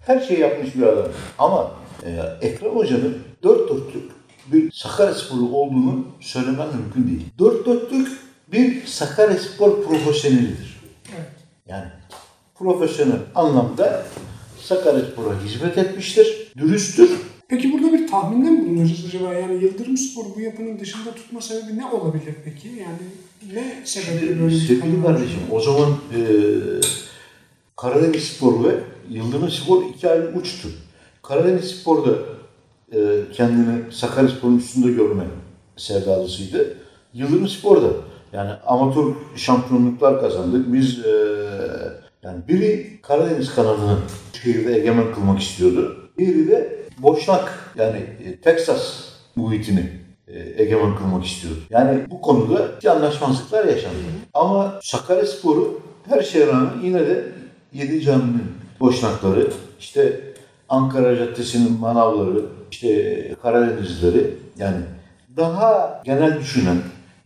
her 0.05 0.19
şeyi 0.19 0.39
yapmış 0.39 0.75
bir 0.75 0.83
adam. 0.83 1.07
Ama 1.37 1.71
e, 2.05 2.21
Ekrem 2.41 2.75
Hoca'nın 2.75 3.17
dört 3.43 3.69
dörtlük 3.69 4.11
bir 4.47 4.71
Sakaryasporlu 4.71 5.55
olduğunu 5.55 6.05
söylemem 6.19 6.67
mümkün 6.67 7.07
değil. 7.07 7.25
Dört 7.39 7.65
dörtlük 7.65 8.07
bir 8.51 8.85
Sakaryaspor 8.85 9.83
profesyonelidir. 9.83 10.81
Evet. 11.15 11.29
Yani 11.67 11.87
profesyonel 12.55 13.19
anlamda 13.35 14.03
Sakaryaspor'a 14.61 15.43
hizmet 15.43 15.77
etmiştir, 15.77 16.51
dürüsttür. 16.57 17.09
Peki 17.51 17.73
burada 17.73 17.93
bir 17.93 18.07
tahminde 18.07 18.49
mi 18.49 18.65
bulunuyoruz 18.65 19.05
acaba? 19.07 19.33
Yani 19.33 19.63
Yıldırım 19.63 19.97
Spor 19.97 20.25
bu 20.35 20.41
yapının 20.41 20.79
dışında 20.79 21.11
tutma 21.15 21.41
sebebi 21.41 21.77
ne 21.77 21.85
olabilir 21.85 22.35
peki? 22.45 22.67
Yani 22.67 22.97
ne 23.53 23.85
sebeple 23.85 24.39
böyle 24.39 24.55
bir 24.55 24.59
Sevgili 24.59 25.03
kardeşim 25.03 25.39
o 25.51 25.59
zaman 25.59 25.89
e, 25.89 26.21
Karadeniz 27.77 28.23
Spor 28.23 28.63
ve 28.63 28.79
Yıldırım 29.09 29.49
Spor 29.51 29.83
iki 29.85 30.09
ayrı 30.09 30.33
uçtu. 30.35 30.69
Karadeniz 31.23 31.65
Spor 31.65 32.05
da 32.05 32.11
e, 32.93 32.99
kendini 33.33 33.93
Sakaryaspor'un 33.93 34.57
üstünde 34.57 34.91
görme 34.91 35.23
sevdalısıydı. 35.77 36.77
Yıldırım 37.13 37.47
Spor 37.47 37.81
da 37.81 37.89
yani 38.33 38.51
amatör 38.65 39.13
şampiyonluklar 39.35 40.21
kazandık. 40.21 40.73
Biz 40.73 40.99
e, 40.99 41.13
yani 42.23 42.47
biri 42.47 42.99
Karadeniz 43.01 43.55
kanalını 43.55 43.97
şehirde 44.43 44.75
egemen 44.75 45.13
kılmak 45.13 45.41
istiyordu. 45.41 46.09
Biri 46.17 46.47
de 46.47 46.81
Boşnak 46.97 47.73
yani 47.75 47.97
e, 47.97 48.35
Texas 48.35 49.03
muhitini 49.35 49.89
e, 50.27 50.63
egemen 50.63 50.95
kılmak 50.95 51.25
istiyordu. 51.25 51.59
Yani 51.69 51.99
bu 52.09 52.21
konuda 52.21 52.91
anlaşmazlıklar 52.91 53.65
yaşandı. 53.65 53.95
Ama 54.33 54.79
Sakaryaspor'u 54.83 55.81
her 56.09 56.21
şeye 56.21 56.47
rağmen 56.47 56.71
yine 56.83 56.99
de 56.99 57.25
Yedi 57.73 58.01
Cami'nin 58.01 58.43
boşnakları, 58.79 59.47
işte 59.79 60.19
Ankara 60.69 61.17
Caddesi'nin 61.17 61.79
manavları, 61.79 62.45
işte 62.71 63.35
Karadenizlileri 63.41 64.33
yani 64.57 64.77
daha 65.37 66.01
genel 66.05 66.39
düşünen, 66.39 66.77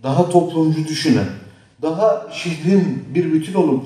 daha 0.03 0.29
toplumcu 0.29 0.87
düşünen, 0.87 1.27
daha 1.81 2.27
şehrin 2.31 3.05
bir 3.15 3.33
bütün 3.33 3.53
olup 3.53 3.85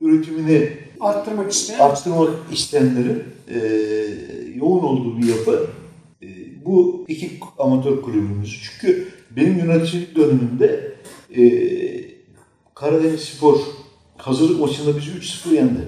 üretimini 0.00 0.70
arttırmak 1.00 1.52
isteyen 1.52 1.78
arttırmak 1.78 2.30
isteyenlerin 2.52 3.24
e, 3.48 3.58
yoğun 4.54 4.82
olduğu 4.82 5.18
bir 5.18 5.28
yapı 5.28 5.66
e, 6.22 6.26
bu 6.64 7.04
iki 7.08 7.40
amatör 7.58 8.02
kulübümüz. 8.02 8.62
Çünkü 8.62 9.08
benim 9.30 9.58
yöneticilik 9.58 10.16
dönemimde 10.16 10.94
e, 11.36 11.42
Karadeniz 12.74 13.20
Spor 13.20 13.60
hazırlık 14.16 14.60
maçında 14.60 14.96
bizi 14.96 15.10
3-0 15.10 15.54
yendi. 15.54 15.80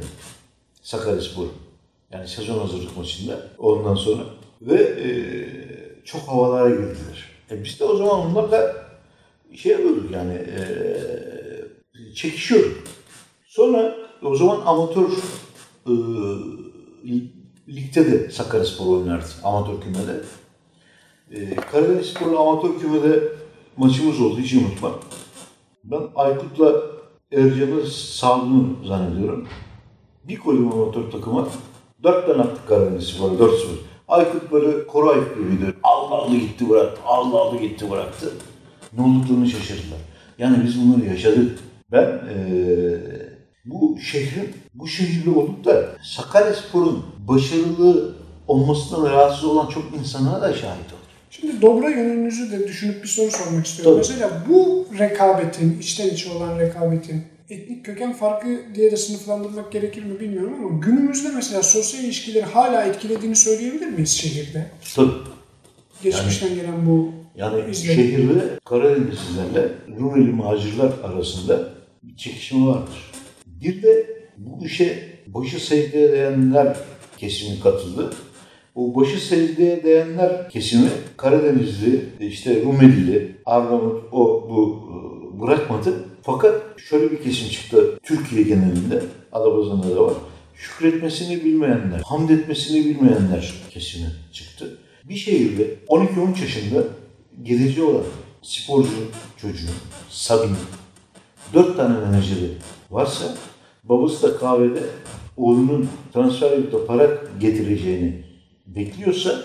Sakaryaspor. 0.83 1.47
Yani 2.13 2.29
sezon 2.29 2.59
hazırlık 2.59 2.97
maçında 2.97 3.49
ondan 3.59 3.95
sonra. 3.95 4.23
Ve 4.63 4.83
e, 4.83 5.09
çok 6.05 6.21
havalara 6.21 6.71
girdiler. 6.71 7.31
E 7.51 7.65
biz 7.65 7.81
de 7.81 7.85
o 7.85 7.97
zaman 7.97 8.27
onlarla 8.27 8.89
şey 9.55 9.73
yapıyorduk 9.73 10.11
yani 10.11 10.35
e, 10.35 10.65
çekişiyorduk. 12.15 12.83
Sonra 13.49 13.95
o 14.23 14.37
zaman 14.37 14.61
amatör 14.67 15.09
e, 15.87 15.93
ligde 17.69 18.13
de 18.13 18.31
Sakaryaspor 18.31 18.87
oynardı. 18.87 19.25
Amatör 19.45 19.81
kümede. 19.81 20.21
E, 21.31 21.57
Karadeniz 21.57 22.07
Spor'la 22.07 22.39
amatör 22.41 22.79
kümede 22.81 23.23
maçımız 23.77 24.21
oldu. 24.21 24.39
Hiç 24.41 24.55
unutmam. 24.55 24.93
Ben 25.85 26.01
Aykut'la 26.17 26.73
Ercan'ı 27.33 27.87
sağlığını 27.87 28.87
zannediyorum. 28.87 29.49
Bir 30.25 30.37
koydum 30.39 30.73
amatör 30.73 31.11
takıma. 31.11 31.49
Dört 32.03 32.27
tane 32.27 32.43
attık 32.43 32.69
Karadeniz 32.69 33.05
Spor'a. 33.05 33.39
Dört 33.39 33.61
sıfır. 33.61 33.79
Aykut 34.09 34.53
böyle 34.53 34.87
Koray 34.87 35.21
gibiydi. 35.21 35.75
Allah 35.83 36.15
Allah 36.15 36.35
gitti 36.37 36.69
bıraktı. 36.71 37.01
Allah 37.05 37.41
Allah 37.41 37.57
gitti 37.57 37.91
bıraktı. 37.91 38.33
Ne 38.93 39.03
olduklarını 39.03 39.47
şaşırdılar. 39.49 39.99
Yani 40.39 40.65
biz 40.65 40.81
bunları 40.83 41.07
yaşadık. 41.07 41.59
Ben 41.93 42.21
eee, 42.29 43.28
bu 43.65 43.99
şehrin, 44.01 44.49
bu 44.75 44.89
şehirli 44.89 45.31
olup 45.31 45.65
da 45.65 45.89
Sakaryaspor'un 46.05 47.05
başarılı 47.29 48.15
olmasından 48.49 49.11
rahatsız 49.11 49.45
olan 49.45 49.67
çok 49.67 49.85
insana 50.01 50.41
da 50.43 50.53
şahit 50.53 50.87
oldum. 50.87 50.99
Şimdi 51.31 51.63
dobra 51.63 51.91
yönünüzü 51.91 52.53
de 52.53 52.69
düşünüp 52.69 53.03
bir 53.03 53.09
soru 53.09 53.31
sormak 53.31 53.67
istiyorum. 53.67 53.93
Tabii. 54.03 54.13
Mesela 54.13 54.43
bu 54.49 54.87
rekabetin, 54.99 55.79
içten 55.79 56.09
içe 56.09 56.31
olan 56.31 56.59
rekabetin 56.59 57.23
etnik 57.51 57.85
köken 57.85 58.13
farkı 58.13 58.49
diye 58.75 58.93
de 58.93 58.97
sınıflandırmak 58.97 59.73
gerekir 59.73 60.05
mi 60.05 60.21
bilmiyorum 60.21 60.55
ama 60.65 60.79
günümüzde 60.79 61.29
mesela 61.35 61.63
sosyal 61.63 62.05
ilişkileri 62.05 62.45
hala 62.45 62.85
etkilediğini 62.85 63.37
söyleyebilir 63.37 63.87
miyiz 63.87 64.11
şehirde? 64.11 64.67
Tabii. 64.95 65.11
Geçmişten 66.03 66.55
gelen 66.55 66.87
bu 66.87 67.13
Yani 67.37 67.71
İzledim. 67.71 67.95
şehirde 67.95 68.59
Karadenizlilerle 68.65 69.69
Rumeli 70.01 70.33
muhacirler 70.33 70.91
arasında 71.05 71.69
bir 72.03 72.17
çekişme 72.17 72.67
vardır. 72.67 73.08
Bir 73.63 73.83
de 73.83 74.07
bu 74.37 74.65
işe 74.65 75.19
başı 75.27 75.67
secdeye 75.67 76.13
değenler 76.13 76.77
kesimi 77.17 77.61
katıldı. 77.61 78.13
O 78.75 78.95
başı 78.95 79.27
secdeye 79.27 79.83
değenler 79.83 80.51
kesimi 80.51 80.89
Karadenizli, 81.17 82.05
işte 82.21 82.63
Rumelili, 82.63 83.37
Arnavut 83.47 84.05
o 84.13 84.47
bu 84.51 84.89
e, 84.89 85.41
bırakmadı. 85.41 86.05
Fakat 86.23 86.63
şöyle 86.89 87.11
bir 87.11 87.23
kesim 87.23 87.49
çıktı 87.49 87.99
Türkiye 88.03 88.43
genelinde, 88.43 89.03
Adapazarı'nda 89.33 89.97
da 89.97 90.05
var. 90.05 90.15
Şükretmesini 90.55 91.45
bilmeyenler, 91.45 92.01
hamd 92.05 92.31
etmesini 92.31 92.85
bilmeyenler 92.85 93.55
kesimi 93.71 94.07
çıktı. 94.33 94.79
Bir 95.05 95.17
şehirde 95.17 95.75
12-13 95.89 96.41
yaşında 96.41 96.85
geleceği 97.43 97.85
olan 97.85 98.05
sporcu 98.43 98.91
çocuğun, 99.37 99.71
Sabin, 100.11 100.57
dört 101.55 101.77
tane 101.77 101.99
menajeri 101.99 102.51
varsa 102.91 103.35
babası 103.85 104.23
da 104.23 104.39
kahvede 104.39 104.83
oğlunun 105.37 105.89
transfer 106.13 106.51
de 106.51 106.87
para 106.87 107.11
getireceğini 107.41 108.25
bekliyorsa 108.67 109.43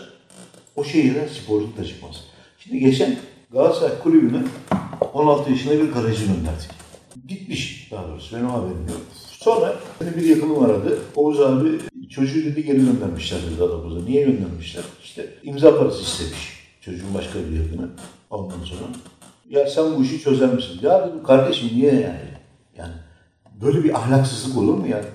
o 0.76 0.84
şehirden 0.84 1.28
sporculuk 1.28 1.78
da 1.78 1.86
çıkmaz. 1.86 2.24
Şimdi 2.60 2.80
geçen 2.80 3.18
Galatasaray 3.52 4.00
Kulübü'ne 4.00 4.44
16 5.14 5.52
yaşında 5.52 5.74
bir 5.74 5.92
garajı 5.92 6.26
gönderdik. 6.26 6.70
Gitmiş 7.28 7.88
daha 7.92 8.08
doğrusu 8.08 8.36
benim 8.36 8.50
haberim 8.50 8.88
yok. 8.88 9.02
Sonra 9.32 9.76
bir 10.18 10.30
yakınım 10.30 10.64
aradı. 10.64 11.00
Oğuz 11.16 11.42
abi 11.42 11.70
çocuğu 12.10 12.46
dedi 12.46 12.66
geri 12.66 12.78
göndermişler 12.78 13.40
dedi 13.52 13.64
Adapazarı. 13.64 14.06
Niye 14.06 14.24
göndermişler? 14.24 14.84
İşte 15.04 15.30
imza 15.44 15.78
parası 15.78 16.02
istemiş. 16.02 16.64
Çocuğun 16.82 17.14
başka 17.14 17.40
bir 17.40 17.60
yakını. 17.60 17.90
Ondan 18.30 18.64
sonra 18.64 18.82
ya 19.50 19.68
sen 19.68 19.96
bu 19.96 20.04
işi 20.04 20.20
çözer 20.20 20.54
misin? 20.54 20.80
Ya 20.82 21.08
dedim 21.08 21.24
kardeşim 21.24 21.70
niye 21.74 21.94
yani? 21.94 22.34
Yani 22.78 22.94
böyle 23.66 23.84
bir 23.84 23.96
ahlaksızlık 23.96 24.58
olur 24.58 24.74
mu 24.74 24.88
yani? 24.88 25.06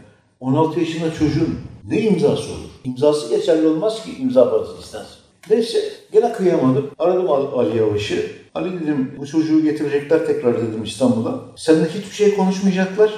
16 0.40 0.80
yaşında 0.80 1.12
çocuğun 1.14 1.58
ne 1.88 2.00
imzası 2.00 2.52
olur? 2.52 2.68
İmzası 2.84 3.36
geçerli 3.36 3.66
olmaz 3.66 4.04
ki 4.04 4.10
imza 4.22 4.50
parası 4.50 4.72
istersin. 4.80 5.16
Neyse 5.50 5.78
gene 6.12 6.32
kıyamadım. 6.32 6.90
Aradım 6.98 7.30
Ali 7.30 7.76
Yavaş'ı. 7.78 8.26
Ali 8.54 8.80
dedim 8.80 9.12
bu 9.18 9.26
çocuğu 9.26 9.62
getirecekler 9.62 10.26
tekrar 10.26 10.56
dedim 10.56 10.84
İstanbul'a. 10.84 11.40
Seninle 11.56 11.88
hiçbir 11.88 12.14
şey 12.14 12.36
konuşmayacaklar. 12.36 13.10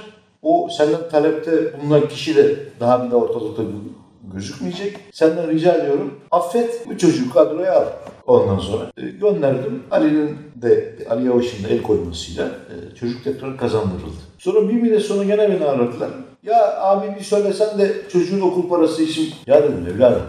O 0.42 0.68
senden 0.78 1.08
talepte 1.10 1.80
bulunan 1.80 2.08
kişi 2.08 2.36
de 2.36 2.56
daha 2.80 3.04
bir 3.06 3.10
de 3.10 3.16
ortalıkta 3.16 3.62
gö- 3.62 4.34
gözükmeyecek. 4.34 4.96
Senden 5.12 5.50
rica 5.50 5.72
ediyorum 5.74 6.14
affet 6.30 6.88
bu 6.88 6.98
çocuğu 6.98 7.30
kadroya 7.32 7.80
al. 7.80 7.86
Ondan 8.26 8.58
sonra 8.58 8.84
e, 8.96 9.02
gönderdim. 9.02 9.82
Ali'nin 9.90 10.38
de 10.62 10.94
Ali 11.10 11.26
Yavaş'ın 11.26 11.68
el 11.68 11.82
koymasıyla 11.82 12.46
e, 12.46 12.94
çocuk 12.94 13.24
tekrar 13.24 13.56
kazandırıldı. 13.56 14.20
Sonra 14.38 14.68
bir 14.68 14.74
müddet 14.74 15.02
sonra 15.02 15.24
gene 15.24 15.50
beni 15.50 15.64
aradılar. 15.64 16.10
Ya 16.42 16.80
abi 16.80 17.16
bir 17.18 17.24
söylesen 17.24 17.78
de 17.78 17.92
çocuğun 18.12 18.40
okul 18.40 18.68
parası 18.68 19.02
için. 19.02 19.34
Ya 19.46 19.62
dedim 19.62 19.86
evladım 19.94 20.22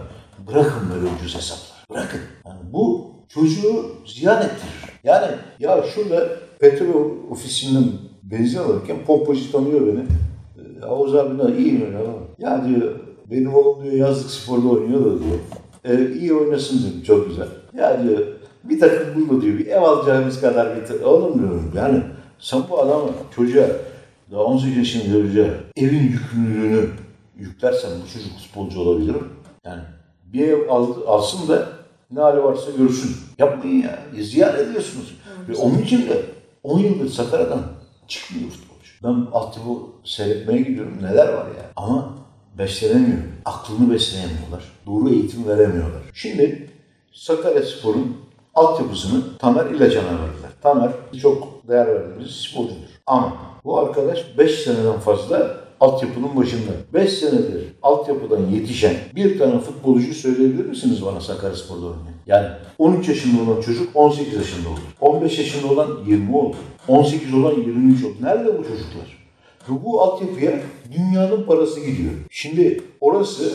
bırakın 0.47 0.81
böyle 0.95 1.15
ucuz 1.15 1.35
hesaplar. 1.35 1.85
Bırakın. 1.89 2.19
Yani 2.45 2.59
bu 2.73 3.11
çocuğu 3.29 3.85
ziyan 4.05 4.41
ettirir. 4.41 4.99
Yani 5.03 5.27
ya 5.59 5.83
şurada 5.95 6.29
petrol 6.59 7.11
ofisinden 7.31 7.83
benzin 8.23 8.57
alırken 8.59 8.97
pompacı 9.05 9.51
tanıyor 9.51 9.87
beni. 9.87 9.99
E, 9.99 10.79
Havuz 10.79 11.15
abi 11.15 11.39
de 11.39 11.57
iyi 11.57 11.71
mi? 11.71 11.85
Ya 12.39 12.65
diyor 12.67 12.95
benim 13.31 13.55
oğlum 13.55 13.83
diyor 13.83 13.93
yazlık 13.93 14.31
sporda 14.31 14.67
oynuyor 14.67 15.05
da 15.05 15.19
diyor. 15.23 15.39
E, 15.85 16.13
iyi 16.19 16.33
oynasın 16.33 16.79
dedim 16.79 17.03
çok 17.03 17.27
güzel. 17.27 17.47
Ya 17.77 18.03
diyor 18.03 18.19
bir 18.63 18.79
takım 18.79 19.15
bulma 19.15 19.41
diyor 19.41 19.57
bir 19.57 19.67
ev 19.67 19.81
alacağımız 19.81 20.41
kadar 20.41 20.75
bir 20.75 20.85
takım. 20.85 21.07
Oğlum 21.07 21.39
diyorum 21.39 21.71
yani 21.75 22.03
sen 22.39 22.63
bu 22.69 22.81
adamı 22.81 23.09
çocuğa 23.35 23.67
daha 24.31 24.41
18 24.41 24.77
yaşında 24.77 25.21
çocuğa 25.21 25.47
evin 25.77 25.99
yükümlülüğünü 25.99 26.89
yüklersen 27.37 27.91
bu 28.03 28.13
çocuk 28.13 28.39
futbolcu 28.39 28.79
olabilir 28.79 29.15
mi? 29.15 29.21
Yani 29.65 29.81
bir 30.33 30.47
ev 30.47 30.69
aldı, 30.69 31.07
alsın 31.07 31.47
da 31.47 31.69
ne 32.11 32.19
hali 32.19 32.43
varsa 32.43 32.71
görsün. 32.71 33.15
Yapmayın 33.37 33.81
ya. 33.81 33.99
ya 34.17 34.23
ziyan 34.23 34.55
ediyorsunuz. 34.59 35.17
Ve 35.49 35.55
onun 35.55 35.77
için 35.77 36.09
de 36.09 36.21
10 36.63 36.79
yıldır 36.79 37.09
Sakarya'dan 37.09 37.63
çıkmıyor 38.07 38.49
futbolcu. 38.49 38.91
Ben 39.03 39.31
altyapı 39.31 39.69
seyretmeye 40.03 40.61
gidiyorum. 40.61 40.97
Neler 41.01 41.27
var 41.27 41.45
ya. 41.45 41.71
Ama 41.75 42.13
beslenemiyor. 42.57 43.17
Aklını 43.45 43.91
besleyemiyorlar. 43.91 44.63
Doğru 44.85 45.09
eğitim 45.09 45.47
veremiyorlar. 45.47 46.01
Şimdi 46.13 46.69
Sakaryaspor'un 47.11 48.17
altyapısını 48.55 49.21
Tamer 49.39 49.65
İlacan'a 49.65 50.07
verdiler. 50.07 50.51
Tamer 50.61 50.91
çok 51.21 51.67
değer 51.67 51.87
verdiğimiz 51.87 52.31
sporcudur. 52.31 52.91
Ama 53.07 53.33
bu 53.63 53.79
arkadaş 53.79 54.37
5 54.37 54.63
seneden 54.63 54.99
fazla 54.99 55.57
altyapının 55.79 56.35
başında. 56.35 56.71
5 56.93 57.13
senedir 57.13 57.73
altyapıdan 57.83 58.49
yetişen 58.51 58.93
bir 59.15 59.39
tane 59.39 59.59
futbolcu 59.59 60.13
söyleyebilir 60.13 60.65
misiniz 60.65 61.05
bana 61.05 61.21
Sakaryaspor'da 61.21 61.85
oynayan? 61.85 62.11
Yani 62.27 62.47
13 62.77 63.09
yaşında 63.09 63.51
olan 63.51 63.61
çocuk 63.61 63.95
18 63.95 64.33
yaşında 64.33 64.69
oldu. 64.69 64.79
15 65.01 65.39
yaşında 65.39 65.73
olan 65.73 65.87
20 66.07 66.35
oldu. 66.35 66.55
18 66.87 67.33
olan 67.33 67.53
23 67.53 68.03
oldu. 68.03 68.13
Nerede 68.21 68.59
bu 68.59 68.63
çocuklar? 68.63 69.21
Ve 69.69 69.83
bu 69.85 70.01
altyapıya 70.01 70.59
dünyanın 70.91 71.43
parası 71.43 71.79
gidiyor. 71.79 72.11
Şimdi 72.29 72.83
orası 73.01 73.53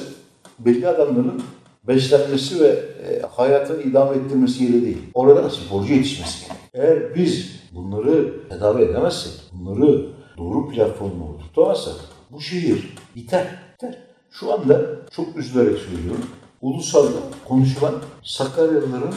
belli 0.58 0.88
adamların 0.88 1.42
beslenmesi 1.88 2.60
ve 2.60 2.66
e, 2.68 3.22
hayatını 3.30 3.82
idame 3.82 4.16
ettirmesi 4.16 4.64
yeri 4.64 4.82
değil. 4.82 4.98
Orada 5.14 5.50
sporcu 5.50 5.94
yetişmesi 5.94 6.46
gerek. 6.46 6.60
Eğer 6.74 7.14
biz 7.14 7.50
bunları 7.72 8.48
tedavi 8.48 8.82
edemezsek, 8.82 9.32
bunları 9.52 10.06
doğru 10.38 10.68
platforma 10.68 11.24
oturtamazsak 11.24 11.94
bu 12.30 12.40
şehir 12.40 12.94
biter. 13.16 13.46
biter. 13.74 13.98
Şu 14.30 14.52
anda 14.52 14.80
çok 15.10 15.36
üzülerek 15.36 15.78
söylüyorum. 15.78 16.26
Ulusalda 16.62 17.18
konuşulan 17.48 17.94
Sakaryalıların 18.22 19.14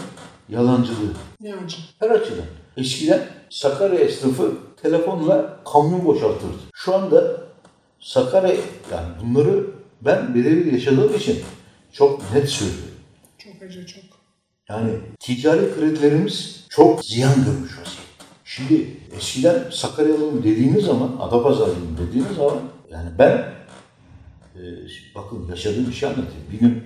yalancılığı. 0.49 1.13
ne 1.41 1.55
acı. 1.55 1.77
Her 1.99 2.09
açıdan. 2.09 2.45
Eskiden 2.77 3.27
Sakarya 3.49 3.99
esnafı 3.99 4.51
telefonla 4.81 5.59
kamyon 5.73 6.05
boşaltırdı. 6.05 6.57
Şu 6.73 6.95
anda 6.95 7.41
Sakarya, 7.99 8.55
yani 8.91 9.07
bunları 9.23 9.67
ben 10.01 10.35
birebir 10.35 10.73
yaşadığım 10.73 11.15
için 11.15 11.39
çok 11.91 12.33
net 12.33 12.49
söylüyorum. 12.49 12.89
Çok 13.37 13.61
acı 13.61 13.85
çok. 13.85 14.03
Yani 14.69 14.91
ticari 15.19 15.73
kredilerimiz 15.75 16.65
çok 16.69 17.05
ziyan 17.05 17.35
görmüş 17.35 17.71
vaziyette. 17.71 18.09
Şimdi 18.45 18.87
eskiden 19.17 19.63
Sakaryalı 19.71 20.43
dediğiniz 20.43 20.85
zaman, 20.85 21.17
Adapazarlıyım 21.19 21.97
dediğiniz 22.07 22.35
zaman 22.35 22.59
yani 22.91 23.09
ben 23.19 23.31
e, 24.55 24.61
bakın 25.15 25.47
yaşadığım 25.49 25.87
bir 25.87 25.93
şey 25.93 26.09
anlatayım. 26.09 26.45
Bir 26.51 26.59
gün 26.59 26.83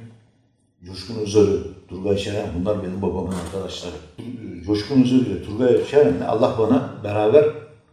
Coşkun 0.86 1.16
Özarı, 1.16 1.64
Turgay 1.90 2.18
Şeren, 2.18 2.50
bunlar 2.60 2.84
benim 2.84 3.02
babamın 3.02 3.34
arkadaşları. 3.46 3.96
Coşkun 4.66 5.04
Özarı 5.04 5.20
ile 5.20 5.44
Turgay 5.44 5.86
Şeren'le 5.86 6.22
Allah 6.22 6.56
bana 6.60 6.94
beraber 7.04 7.46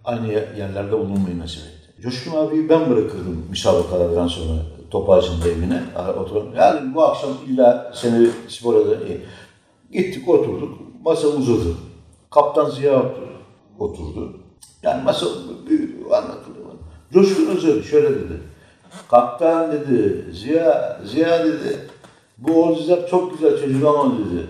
aynı 0.04 0.32
yerlerde 0.32 0.92
bulunmayı 0.92 1.38
nasip 1.38 1.62
etti. 1.62 2.02
Coşkun 2.02 2.36
abiyi 2.36 2.68
ben 2.68 2.90
bırakırdım 2.90 3.46
müsabakalardan 3.50 4.26
sonra 4.26 4.62
Topağacı'nın 4.90 5.40
evine. 5.40 5.82
Oturalım. 6.20 6.54
Yani 6.56 6.94
bu 6.94 7.02
akşam 7.02 7.30
illa 7.48 7.92
seni 7.94 8.28
spora 8.48 8.90
da... 8.90 8.94
E, 8.94 9.20
Gittik 9.92 10.28
oturduk. 10.28 10.78
Masa 11.04 11.28
uzadı. 11.28 11.74
Kaptan 12.30 12.70
Ziya 12.70 13.02
oturdu. 13.78 14.36
Yani 14.82 15.04
masa 15.04 15.26
büyük 15.66 16.12
anlatılıyor. 16.12 16.66
Coşkun 17.12 17.46
Özel 17.46 17.82
şöyle 17.82 18.10
dedi. 18.10 18.40
Kaptan 19.10 19.72
dedi, 19.72 20.26
Ziya, 20.32 21.00
Ziya 21.04 21.44
dedi. 21.44 21.78
Bu 22.38 22.62
Oğuzcak 22.62 23.08
çok 23.08 23.32
güzel 23.32 23.60
çocuk 23.60 23.86
ama 23.86 24.18
dedi. 24.18 24.46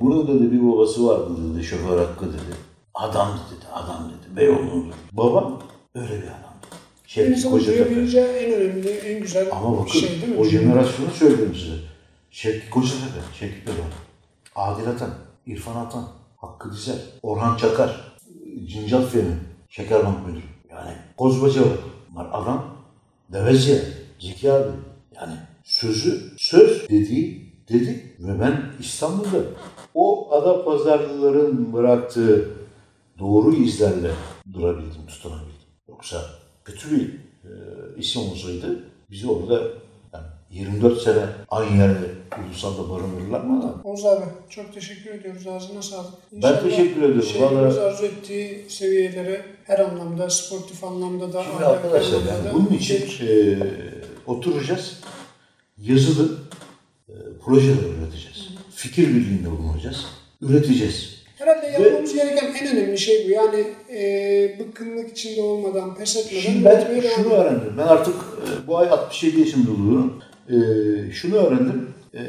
Bunun 0.00 0.28
dedi 0.28 0.52
bir 0.52 0.72
babası 0.72 1.08
vardı 1.08 1.30
dedi, 1.54 1.64
şoför 1.64 1.98
hakkı 1.98 2.26
dedi. 2.26 2.54
Adam 2.94 3.28
dedi, 3.28 3.66
adam 3.72 4.04
dedi, 4.08 4.36
Beyoğlu'ndu. 4.36 4.94
Babam 5.12 5.58
öyle 5.94 6.10
bir 6.10 6.26
adamdı. 6.26 6.49
İnsanın 7.16 7.52
Kocatepe. 7.52 7.84
duyabileceği 7.84 8.26
en 8.26 8.52
önemli, 8.52 8.88
en 8.90 9.20
güzel 9.22 9.48
Ama 9.52 9.78
bakın 9.78 9.92
şey 9.92 10.08
değil 10.10 10.28
mi? 10.28 10.36
o 10.40 10.44
jenerasyonu 10.44 11.10
söylüyorum 11.10 11.54
size. 11.54 11.74
Şevki 12.30 12.70
Kocatepe, 12.70 13.20
Şevki 13.38 13.64
Peron, 13.64 13.90
Adil 14.56 14.88
Atan, 14.88 15.10
İrfan 15.46 15.76
Atan, 15.76 16.08
Hakkı 16.36 16.72
Dizel, 16.72 16.98
Orhan 17.22 17.56
Çakar, 17.56 18.14
Cincal 18.66 19.02
Fehmi, 19.02 19.38
Şekerbank 19.68 20.26
Müdürü. 20.26 20.42
Yani 20.70 20.92
Kozbaca 21.16 21.60
var. 21.60 21.78
Bunlar 22.10 22.28
adam, 22.32 22.76
Devezya, 23.32 23.76
Zeki 24.18 24.52
abi. 24.52 24.70
Yani 25.16 25.34
sözü, 25.64 26.20
söz 26.38 26.88
dediği 26.88 27.52
dedi 27.68 28.16
ve 28.20 28.40
ben 28.40 28.62
İstanbul'da 28.80 29.38
o 29.94 30.32
ada 30.32 30.64
pazarlıların 30.64 31.72
bıraktığı 31.72 32.50
doğru 33.18 33.54
izlerle 33.54 34.10
durabildim, 34.52 35.06
tutunabildim. 35.06 35.50
Yoksa 35.88 36.39
kötü 36.70 36.90
bir 36.90 37.08
e, 37.44 37.50
isim 37.98 38.22
olsaydı 38.22 38.78
bizi 39.10 39.28
orada 39.30 39.62
yani 40.12 40.26
24 40.50 41.02
sene 41.02 41.26
aynı 41.48 41.76
yerde 41.76 42.06
ulusalda 42.48 42.90
barındırırlar 42.90 43.40
mı 43.40 43.60
adam? 43.60 43.80
Oğuz 43.84 44.04
abi 44.06 44.24
çok 44.50 44.74
teşekkür 44.74 45.10
ediyoruz. 45.10 45.46
Ağzına 45.46 45.82
sağlık. 45.82 46.14
Ben 46.32 46.62
teşekkür 46.62 47.02
ederim. 47.02 47.22
Şehrimiz 47.22 47.52
Vallahi- 47.76 47.80
arzu 47.80 48.04
ettiği 48.04 48.64
seviyelere 48.68 49.44
her 49.64 49.78
anlamda, 49.78 50.30
sportif 50.30 50.84
anlamda 50.84 51.32
da, 51.32 51.42
Şimdi 51.42 51.64
arkadaşlar 51.64 52.18
yani 52.18 52.44
da 52.44 52.54
bunun 52.54 52.70
için 52.70 53.26
e, 53.26 53.58
oturacağız, 54.26 55.00
yazılı 55.78 56.38
e, 57.08 57.14
projeler 57.44 57.74
üreteceğiz. 57.98 58.48
Fikir 58.74 59.08
birliğinde 59.08 59.50
bulunacağız, 59.50 60.06
üreteceğiz. 60.40 61.19
Herhalde 61.40 61.66
yapmamız 61.66 62.14
gereken 62.14 62.54
en 62.60 62.76
önemli 62.76 62.98
şey 62.98 63.26
bu. 63.26 63.30
Yani 63.30 63.64
e, 63.92 64.58
bıkkınlık 64.58 65.10
içinde 65.10 65.42
olmadan, 65.42 65.94
pes 65.94 66.16
etmeden 66.16 66.40
Şimdi 66.40 66.64
ben 66.64 66.80
şunu 66.80 66.92
edelim. 66.98 67.30
öğrendim. 67.30 67.72
Ben 67.78 67.82
artık 67.86 68.14
e, 68.14 68.66
bu 68.66 68.78
ay 68.78 68.88
67 68.90 69.40
yaşında 69.40 69.70
oluyorum. 69.70 70.22
E, 70.48 70.56
şunu 71.12 71.36
öğrendim. 71.36 71.88
E, 72.14 72.20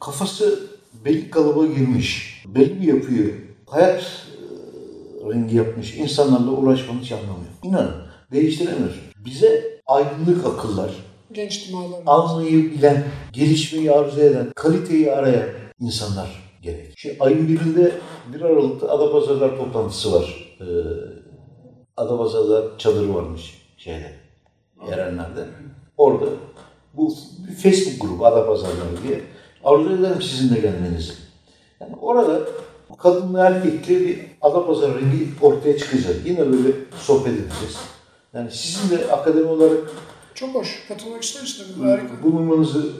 kafası 0.00 0.60
belli 1.04 1.30
kalıba 1.30 1.66
girmiş. 1.66 2.42
Belli 2.46 2.82
bir 2.82 2.86
yapıyı 2.86 3.34
hayat 3.66 4.00
e, 4.00 5.34
rengi 5.34 5.56
yapmış 5.56 5.94
insanlarla 5.94 6.50
uğraşmanın 6.50 7.00
hiç 7.00 7.12
anlamı 7.12 7.28
yok. 7.30 7.64
İnanın 7.64 7.94
değiştiremiyorsun. 8.32 9.02
Bize 9.24 9.80
aydınlık 9.86 10.46
akıllar, 10.46 10.90
Genç 11.32 11.68
dimalar. 11.68 12.00
almayı 12.06 12.70
bilen, 12.72 13.04
gelişmeyi 13.32 13.92
arzu 13.92 14.20
eden, 14.20 14.46
kaliteyi 14.56 15.12
arayan 15.12 15.48
insanlar 15.80 16.47
gerek. 16.62 16.92
Şimdi 16.96 17.16
ayın 17.20 17.48
birinde 17.48 17.92
1 18.34 18.40
Aralık'ta 18.40 18.88
Adapazarılar 18.88 19.56
toplantısı 19.56 20.12
var. 20.12 20.56
Ee, 20.60 20.64
Adapazarılar 21.96 22.78
çadırı 22.78 23.14
varmış 23.14 23.62
şeyde, 23.76 24.12
Erenler'de. 24.90 25.44
Orada 25.96 26.26
bu 26.94 27.14
bir 27.48 27.54
Facebook 27.54 28.00
grubu 28.00 28.26
Adapazarılar 28.26 29.02
diye. 29.08 29.20
Arzu 29.64 29.92
ederim 29.92 30.22
sizin 30.22 30.54
de 30.54 30.60
gelmenizi. 30.60 31.12
Yani 31.80 31.96
orada 32.00 32.40
kadınlı 32.98 33.38
erkekli 33.38 34.06
bir 34.06 34.20
Adapazarı 34.40 34.94
rengi 35.00 35.28
ortaya 35.42 35.78
çıkacak. 35.78 36.16
Yine 36.24 36.38
böyle 36.38 36.72
sohbet 36.98 37.32
edeceğiz. 37.32 37.78
Yani 38.34 38.50
sizin 38.50 38.96
de 38.96 39.12
akademi 39.12 39.46
olarak 39.48 39.78
Çok 40.34 40.54
hoş. 40.54 40.84
Katılmak 40.88 41.22
isteriz 41.22 41.58
tabii. 41.76 41.88
Harika. 41.88 42.22
bulunmanızı 42.22 42.92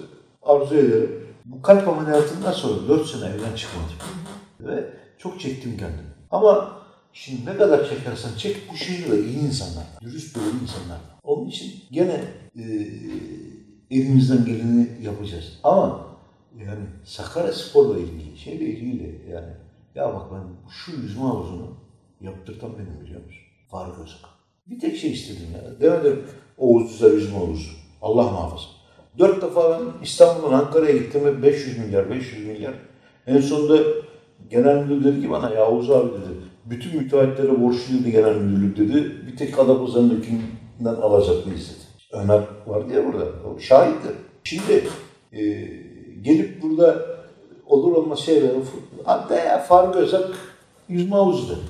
arzu 0.43 0.75
ederim. 0.75 1.28
Bu 1.49 1.63
kalp 1.63 1.89
ameliyatından 1.89 2.53
sonra 2.53 2.89
4 2.89 3.07
sene 3.07 3.25
evden 3.25 3.57
çıkmadım. 3.57 3.97
Ve 4.61 4.91
çok 5.19 5.41
çektim 5.41 5.77
kendimi. 5.77 6.09
Ama 6.31 6.79
şimdi 7.13 7.51
ne 7.51 7.57
kadar 7.57 7.89
çekersen 7.89 8.31
çek 8.39 8.57
bu 8.73 8.77
şehirde 8.77 9.25
iyi 9.25 9.39
insanlar, 9.39 9.85
dürüst 10.01 10.37
böyle 10.37 10.51
insanlar. 10.63 10.99
Onun 11.23 11.49
için 11.49 11.73
gene 11.91 12.25
e, 12.57 12.65
elimizden 13.91 14.45
geleni 14.45 14.89
yapacağız. 15.03 15.59
Ama 15.65 16.07
yani 16.59 16.85
Sakarya 17.05 17.53
Spor'la 17.53 17.99
ilgili, 17.99 18.39
şeyle 18.39 18.65
ilgili 18.65 19.31
yani 19.33 19.53
ya 19.95 20.15
bak 20.15 20.23
ben 20.33 20.71
şu 20.71 20.93
yüzme 20.93 21.23
havuzunu 21.23 21.77
yaptırtam 22.21 22.71
benim 22.79 23.01
biliyor 23.01 23.25
musun? 23.25 23.43
Faruk 23.71 23.99
Özak. 23.99 24.21
Bir 24.67 24.81
tek 24.81 24.97
şey 24.97 25.13
istedim 25.13 25.47
ya. 25.55 25.81
Demedim 25.81 26.25
Oğuz 26.59 26.93
Düzer 26.93 27.11
yüzme 27.11 27.39
havuzu. 27.39 27.71
Allah 28.03 28.23
muhafaza. 28.23 28.78
Dört 29.19 29.43
defa 29.43 29.71
ben 29.71 30.05
İstanbul'dan 30.05 30.53
Ankara'ya 30.53 30.93
gittim 30.93 31.25
ve 31.25 31.43
500 31.43 31.79
milyar, 31.79 32.11
500 32.11 32.47
milyar. 32.47 32.75
En 33.27 33.41
sonunda 33.41 33.83
genel 34.51 34.77
müdür 34.77 35.05
dedi 35.05 35.23
ki 35.23 35.31
bana 35.31 35.51
ya 35.51 35.71
Oğuz 35.71 35.91
abi 35.91 36.11
dedi. 36.11 36.29
Bütün 36.65 36.97
müteahhitlere 36.97 37.63
borçluydu 37.63 38.09
genel 38.09 38.37
müdürlük 38.37 38.77
dedi. 38.77 39.13
Bir 39.27 39.37
tek 39.37 39.59
Adapazarı'ndakinden 39.59 40.95
alacaklıyız 41.03 41.69
dedi. 41.69 42.13
Ömer 42.13 42.43
var 42.67 42.89
diye 42.91 43.07
burada. 43.07 43.25
O 43.25 43.59
şahittir. 43.59 44.13
Şimdi 44.45 44.85
e, 45.33 45.41
gelip 46.23 46.63
burada 46.63 47.07
olur 47.67 47.93
olmaz 47.97 48.19
şeyler 48.19 48.51
hatta 49.05 49.35
ya 49.35 49.59
Faruk 49.59 49.97
Özak 49.97 50.31
yüzme 50.89 51.17
havuzu 51.17 51.49
dedi. 51.49 51.61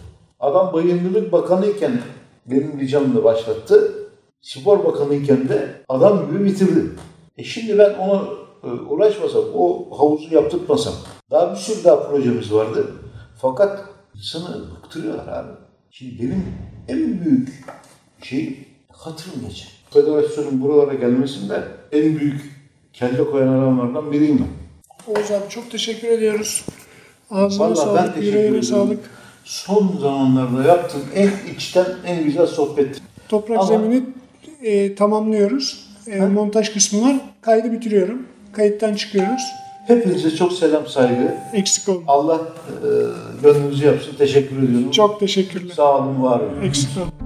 Adam 0.41 0.73
bayındırlık 0.73 1.33
bakanıyken 1.33 2.01
benim 2.47 2.81
ricamla 2.81 3.25
başlattı. 3.25 3.93
Spor 4.41 4.85
bakanıyken 4.85 5.49
de 5.49 5.69
adam 5.89 6.31
gibi 6.31 6.45
bitirdi. 6.45 6.91
E 7.39 7.45
şimdi 7.45 7.79
ben 7.79 7.95
ona 7.95 8.23
e, 8.65 8.67
uğraşmasam, 8.67 9.43
o 9.55 9.87
havuzu 9.99 10.35
yaptırtmasam 10.35 10.95
daha 11.31 11.53
bir 11.53 11.57
sürü 11.57 11.85
daha 11.85 12.09
projemiz 12.09 12.53
vardı. 12.53 12.93
Fakat 13.41 13.85
insanı 14.15 14.71
bıktırıyorlar 14.71 15.29
abi. 15.29 15.51
Şimdi 15.91 16.23
benim 16.23 16.45
en 16.89 17.25
büyük 17.25 17.65
hatırım 18.93 19.49
geçer. 19.49 19.69
Federasyonun 19.91 20.63
buralara 20.63 20.95
gelmesinde 20.95 21.63
en 21.93 22.19
büyük 22.19 22.41
kelle 22.93 23.31
koyan 23.31 23.49
adamlardan 23.49 24.13
biriyim 24.13 24.39
ben. 24.39 25.13
Oğuz 25.13 25.31
abi 25.31 25.49
çok 25.49 25.71
teşekkür 25.71 26.09
ediyoruz. 26.09 26.65
Ağzına 27.31 27.65
Vallahi 27.65 27.79
ben 27.79 27.85
sağlık, 27.85 28.15
teşekkür 28.15 28.37
yüreğine 28.37 28.63
sağlık. 28.63 29.11
Son 29.45 29.99
zamanlarda 30.01 30.69
yaptığım 30.69 31.03
en 31.15 31.31
içten, 31.55 31.87
en 32.07 32.25
güzel 32.25 32.47
sohbet. 32.47 33.03
Toprak 33.29 33.59
Ama- 33.59 33.67
zemini 33.67 34.03
e, 34.63 34.95
tamamlıyoruz. 34.95 35.88
E, 36.11 36.21
montaj 36.21 36.73
kısmı 36.73 37.03
var. 37.03 37.17
Kaydı 37.41 37.73
bitiriyorum. 37.73 38.23
Kayıttan 38.53 38.95
çıkıyoruz. 38.95 39.43
Hepinize 39.87 40.31
çok 40.31 40.53
selam, 40.53 40.87
saygı. 40.87 41.35
Eksik 41.53 41.89
olma. 41.89 42.03
Allah 42.07 42.41
e, 42.69 42.89
gönlünüzü 43.43 43.87
yapsın. 43.87 44.13
Teşekkür 44.19 44.63
ediyorum. 44.63 44.91
Çok 44.91 45.21
teşekkürler. 45.21 45.75
Sağ 45.75 45.99
olun, 45.99 46.23
var 46.23 46.41
olun. 46.41 46.63
Eksik 46.63 46.91
olma. 46.97 47.18